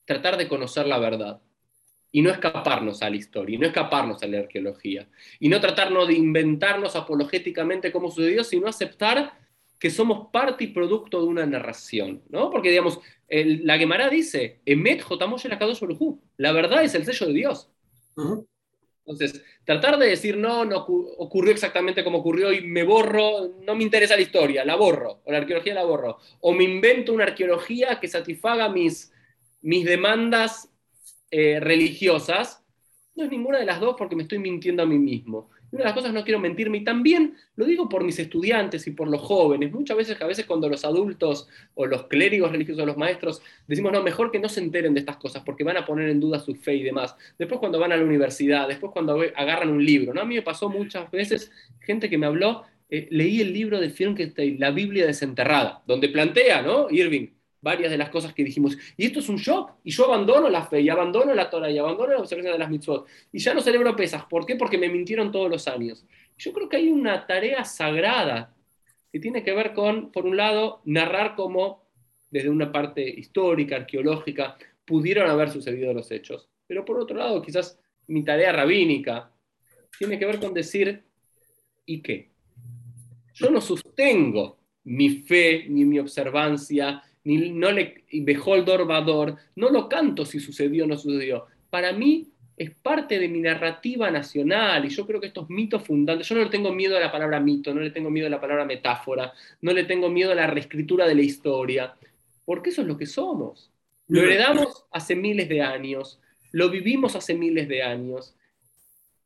[0.04, 1.40] tratar de conocer la verdad
[2.12, 5.08] y no escaparnos a la historia, no escaparnos a la arqueología,
[5.40, 9.38] y no tratarnos de inventarnos apologéticamente cómo sucedió, sino aceptar
[9.78, 12.50] que somos parte y producto de una narración, ¿no?
[12.50, 12.98] Porque, digamos,
[13.28, 15.04] la Gemara dice, Emet
[16.36, 17.70] la verdad es el sello de Dios.
[19.06, 20.84] Entonces, tratar de decir, no, no
[21.18, 25.32] ocurrió exactamente como ocurrió y me borro, no me interesa la historia, la borro, o
[25.32, 29.10] la arqueología la borro, o me invento una arqueología que satisfaga mis,
[29.62, 30.70] mis demandas
[31.30, 32.62] eh, religiosas,
[33.14, 35.84] no es ninguna de las dos porque me estoy mintiendo a mí mismo una de
[35.84, 39.20] las cosas no quiero mentirme y también lo digo por mis estudiantes y por los
[39.20, 39.70] jóvenes.
[39.72, 43.92] Muchas veces, a veces cuando los adultos o los clérigos religiosos o los maestros decimos,
[43.92, 46.40] no, mejor que no se enteren de estas cosas porque van a poner en duda
[46.40, 47.14] su fe y demás.
[47.38, 50.22] Después cuando van a la universidad, después cuando agarran un libro, ¿no?
[50.22, 51.50] A mí me pasó muchas veces
[51.80, 56.62] gente que me habló, eh, leí el libro de Frankenstein, La Biblia desenterrada, donde plantea,
[56.62, 56.88] ¿no?
[56.90, 57.28] Irving,
[57.60, 58.76] varias de las cosas que dijimos.
[58.96, 61.78] Y esto es un shock, y yo abandono la fe, y abandono la Torah, y
[61.78, 64.24] abandono la observación de las mitzvot, y ya no celebro pesas.
[64.24, 64.56] ¿Por qué?
[64.56, 66.06] Porque me mintieron todos los años.
[66.36, 68.54] Yo creo que hay una tarea sagrada
[69.12, 71.88] que tiene que ver con, por un lado, narrar cómo,
[72.30, 76.48] desde una parte histórica, arqueológica, pudieron haber sucedido los hechos.
[76.66, 79.32] Pero por otro lado, quizás mi tarea rabínica
[79.98, 81.02] tiene que ver con decir,
[81.86, 82.30] ¿y qué?
[83.34, 89.86] Yo no sostengo mi fe, ni mi observancia, ni no le beholdor vador, no lo
[89.86, 91.44] canto si sucedió o no sucedió.
[91.68, 96.26] Para mí es parte de mi narrativa nacional y yo creo que estos mitos fundantes,
[96.26, 98.40] yo no le tengo miedo a la palabra mito, no le tengo miedo a la
[98.40, 101.94] palabra metáfora, no le tengo miedo a la reescritura de la historia,
[102.46, 103.70] porque eso es lo que somos.
[104.08, 106.18] Lo heredamos hace miles de años,
[106.50, 108.34] lo vivimos hace miles de años.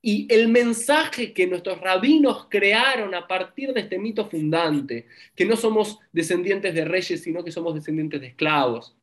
[0.03, 5.57] Y el mensaje que nuestros rabinos crearon a partir de este mito fundante, que no
[5.57, 8.97] somos descendientes de reyes, sino que somos descendientes de esclavos,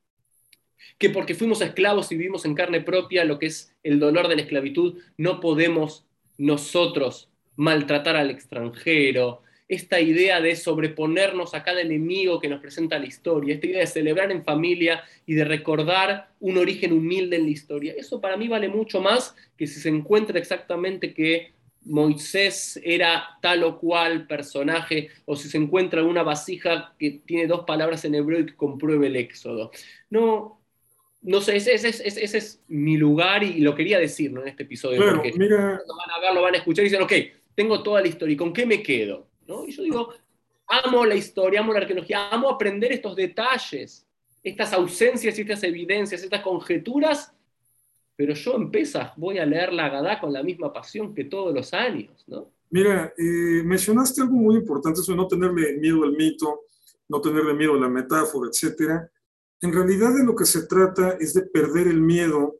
[0.97, 4.35] que porque fuimos esclavos y vivimos en carne propia lo que es el dolor de
[4.35, 6.05] la esclavitud, no podemos
[6.37, 13.05] nosotros maltratar al extranjero, esta idea de sobreponernos a cada enemigo que nos presenta la
[13.05, 17.51] historia, esta idea de celebrar en familia y de recordar un origen humilde en la
[17.51, 17.93] historia.
[17.95, 21.53] Eso para mí vale mucho más que si se encuentra exactamente que
[21.85, 27.63] Moisés era tal o cual personaje, o si se encuentra una vasija que tiene dos
[27.65, 29.71] palabras en hebreo y que compruebe el éxodo.
[30.09, 30.59] No,
[31.21, 34.99] no sé, ese, es mi lugar y, lo quería decir en este episodio.
[35.13, 35.79] porque mira...
[35.87, 37.13] lo van a ver, lo van a escuchar y dicen, ok,
[37.53, 39.28] tengo toda la historia, ¿y con qué me quedo?
[39.67, 40.13] Y yo digo,
[40.67, 44.05] amo la historia, amo la arqueología, amo aprender estos detalles,
[44.43, 47.33] estas ausencias y estas evidencias, estas conjeturas,
[48.15, 48.71] pero yo en
[49.17, 52.51] voy a leer la Gadá con la misma pasión que todos los años, ¿no?
[52.71, 56.65] Mira, eh, mencionaste algo muy importante, eso de no tenerle miedo al mito,
[57.07, 59.09] no tenerle miedo a la metáfora, etcétera.
[59.61, 62.59] En realidad de lo que se trata es de perder el miedo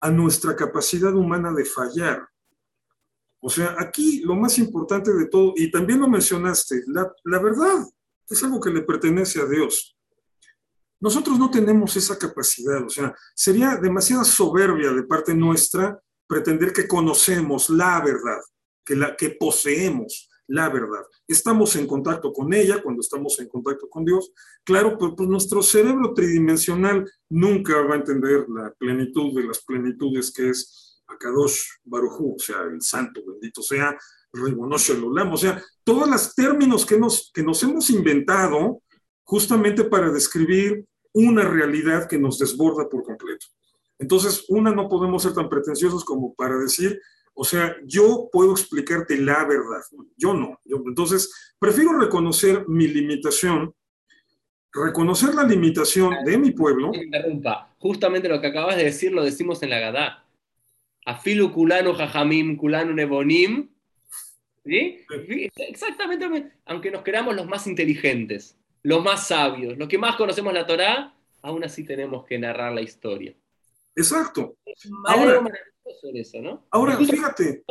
[0.00, 2.28] a nuestra capacidad humana de fallar.
[3.44, 7.84] O sea, aquí lo más importante de todo, y también lo mencionaste, la, verdad
[8.30, 9.96] es algo que le pertenece a Dios.
[11.00, 16.86] Nosotros no tenemos esa capacidad, o sea, sería demasiada soberbia de parte nuestra pretender que
[16.86, 18.38] conocemos la verdad,
[18.84, 21.02] que, la, que poseemos la verdad.
[21.26, 24.32] Estamos en contacto con ella cuando estamos en contacto con Dios.
[24.62, 30.32] Claro, pues, pues nuestro cerebro tridimensional nunca va a entender la plenitud de las plenitudes
[30.32, 30.81] que es
[31.14, 33.96] Akadosh Barujú, o sea, el santo, bendito sea,
[34.32, 38.82] Ribonosh Olam, o sea, todos los términos que nos, que nos hemos inventado
[39.22, 43.46] justamente para describir una realidad que nos desborda por completo.
[43.98, 47.00] Entonces, una, no podemos ser tan pretenciosos como para decir,
[47.34, 49.80] o sea, yo puedo explicarte la verdad,
[50.16, 50.58] yo no.
[50.64, 53.74] entonces, prefiero reconocer mi limitación,
[54.72, 56.90] reconocer la limitación de mi pueblo.
[56.92, 60.22] Interrumpa, justamente lo que acabas de decir lo decimos en la Gadá
[61.04, 63.68] afilu culano jajamim, culano nebonim.
[64.64, 65.04] ¿Sí?
[65.56, 70.66] Exactamente, aunque nos creamos los más inteligentes, los más sabios, los que más conocemos la
[70.66, 73.34] Torá, aún así tenemos que narrar la historia.
[73.96, 74.56] Exacto.
[75.06, 75.42] Ahora,
[76.14, 76.66] eso, ¿no?
[76.70, 77.64] ahora fíjate.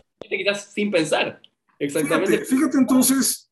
[0.73, 1.41] sin pensar.
[1.79, 2.39] Exactamente.
[2.39, 3.51] Fíjate, fíjate entonces,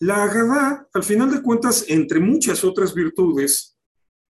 [0.00, 3.71] la Agadá, al final de cuentas, entre muchas otras virtudes,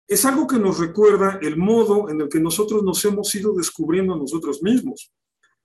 [0.08, 4.14] es algo que nos recuerda el modo en el que nosotros nos hemos ido descubriendo
[4.14, 5.12] a nosotros mismos.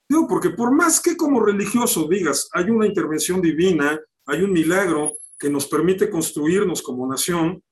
[0.08, 5.12] Digo, porque por más que como religioso digas, hay una intervención divina, hay un milagro
[5.38, 7.62] que nos permite construirnos como nación,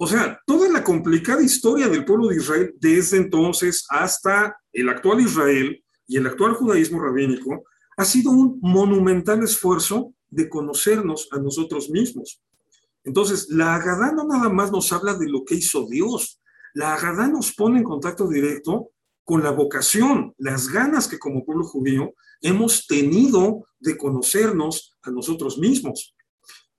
[0.00, 5.20] o sea, toda la complicada historia del pueblo de Israel desde entonces hasta el actual
[5.20, 7.64] Israel y el actual judaísmo rabínico
[7.96, 12.40] ha sido un monumental esfuerzo de conocernos a nosotros mismos.
[13.08, 16.42] Entonces, la Agadá no nada más nos habla de lo que hizo Dios,
[16.74, 18.90] la Agadá nos pone en contacto directo
[19.24, 22.12] con la vocación, las ganas que como pueblo judío
[22.42, 26.14] hemos tenido de conocernos a nosotros mismos.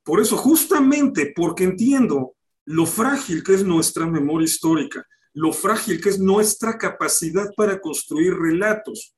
[0.04, 2.36] Por eso, justamente porque entiendo
[2.66, 5.04] lo frágil que es nuestra memoria histórica,
[5.34, 9.16] lo frágil que es nuestra capacidad para construir relatos.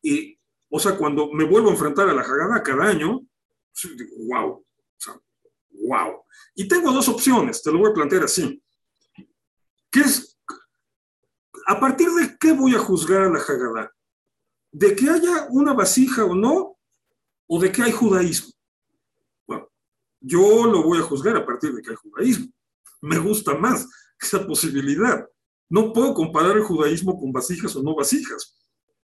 [0.00, 0.38] Y,
[0.70, 3.20] o sea, cuando me vuelvo a enfrentar a la Haggadah cada año,
[4.26, 4.64] wow,
[5.86, 6.22] wow.
[6.54, 8.62] Y tengo dos opciones, te lo voy a plantear así.
[9.90, 10.38] ¿Qué es?
[11.66, 13.92] ¿A partir de qué voy a juzgar a la Haggadah?
[14.72, 16.78] ¿De que haya una vasija o no?
[17.46, 18.52] ¿O de que hay judaísmo?
[19.46, 19.68] Bueno,
[20.20, 22.46] yo lo voy a juzgar a partir de que hay judaísmo.
[23.02, 23.86] Me gusta más
[24.18, 25.26] esa posibilidad.
[25.68, 28.61] No puedo comparar el judaísmo con vasijas o no vasijas.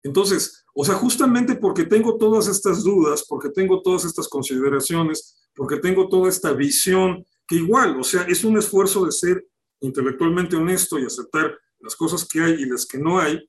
[0.03, 5.77] Entonces, o sea, justamente porque tengo todas estas dudas, porque tengo todas estas consideraciones, porque
[5.77, 9.47] tengo toda esta visión que igual, o sea, es un esfuerzo de ser
[9.81, 13.41] intelectualmente honesto y aceptar las cosas que hay y las que no hay.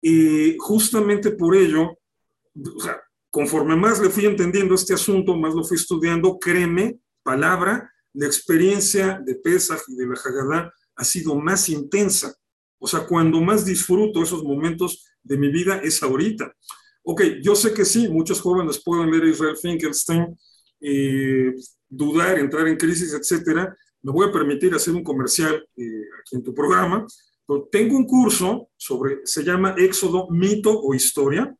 [0.00, 1.98] Y justamente por ello,
[2.74, 3.00] o sea,
[3.30, 9.20] conforme más le fui entendiendo este asunto, más lo fui estudiando, créeme, palabra, la experiencia
[9.24, 12.34] de Pesach y de la Haggadah ha sido más intensa.
[12.78, 16.52] O sea, cuando más disfruto esos momentos de mi vida es ahorita.
[17.02, 20.36] Ok, yo sé que sí, muchos jóvenes pueden leer Israel Finkelstein,
[20.80, 21.54] eh,
[21.88, 23.76] dudar, entrar en crisis, etcétera.
[24.02, 27.06] Me voy a permitir hacer un comercial eh, aquí en tu programa.
[27.46, 31.54] Pero tengo un curso sobre, se llama Éxodo, mito o historia.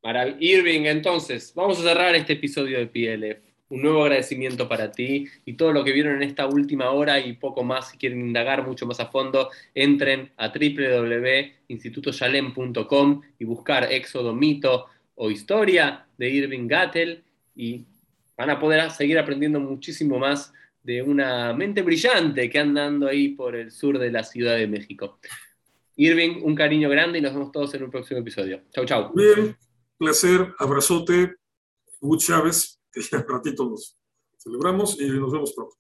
[0.01, 3.43] Para Irving, entonces, vamos a cerrar este episodio de PLF.
[3.71, 7.33] Un nuevo agradecimiento para ti y todo lo que vieron en esta última hora y
[7.33, 7.91] poco más.
[7.91, 15.31] Si quieren indagar mucho más a fondo, entren a www.institutoshalem.com y buscar Éxodo, Mito o
[15.31, 17.23] Historia de Irving Gattel
[17.55, 17.85] y
[18.37, 23.57] van a poder seguir aprendiendo muchísimo más de una mente brillante que andando ahí por
[23.57, 25.19] el sur de la Ciudad de México.
[25.97, 28.63] Irving, un cariño grande y nos vemos todos en un próximo episodio.
[28.73, 29.13] Chau, chau.
[29.15, 29.57] Bien
[29.97, 31.37] placer, abrazote,
[32.01, 33.97] Wood Chávez, que ya ratito nos
[34.37, 35.77] celebramos y nos vemos pronto.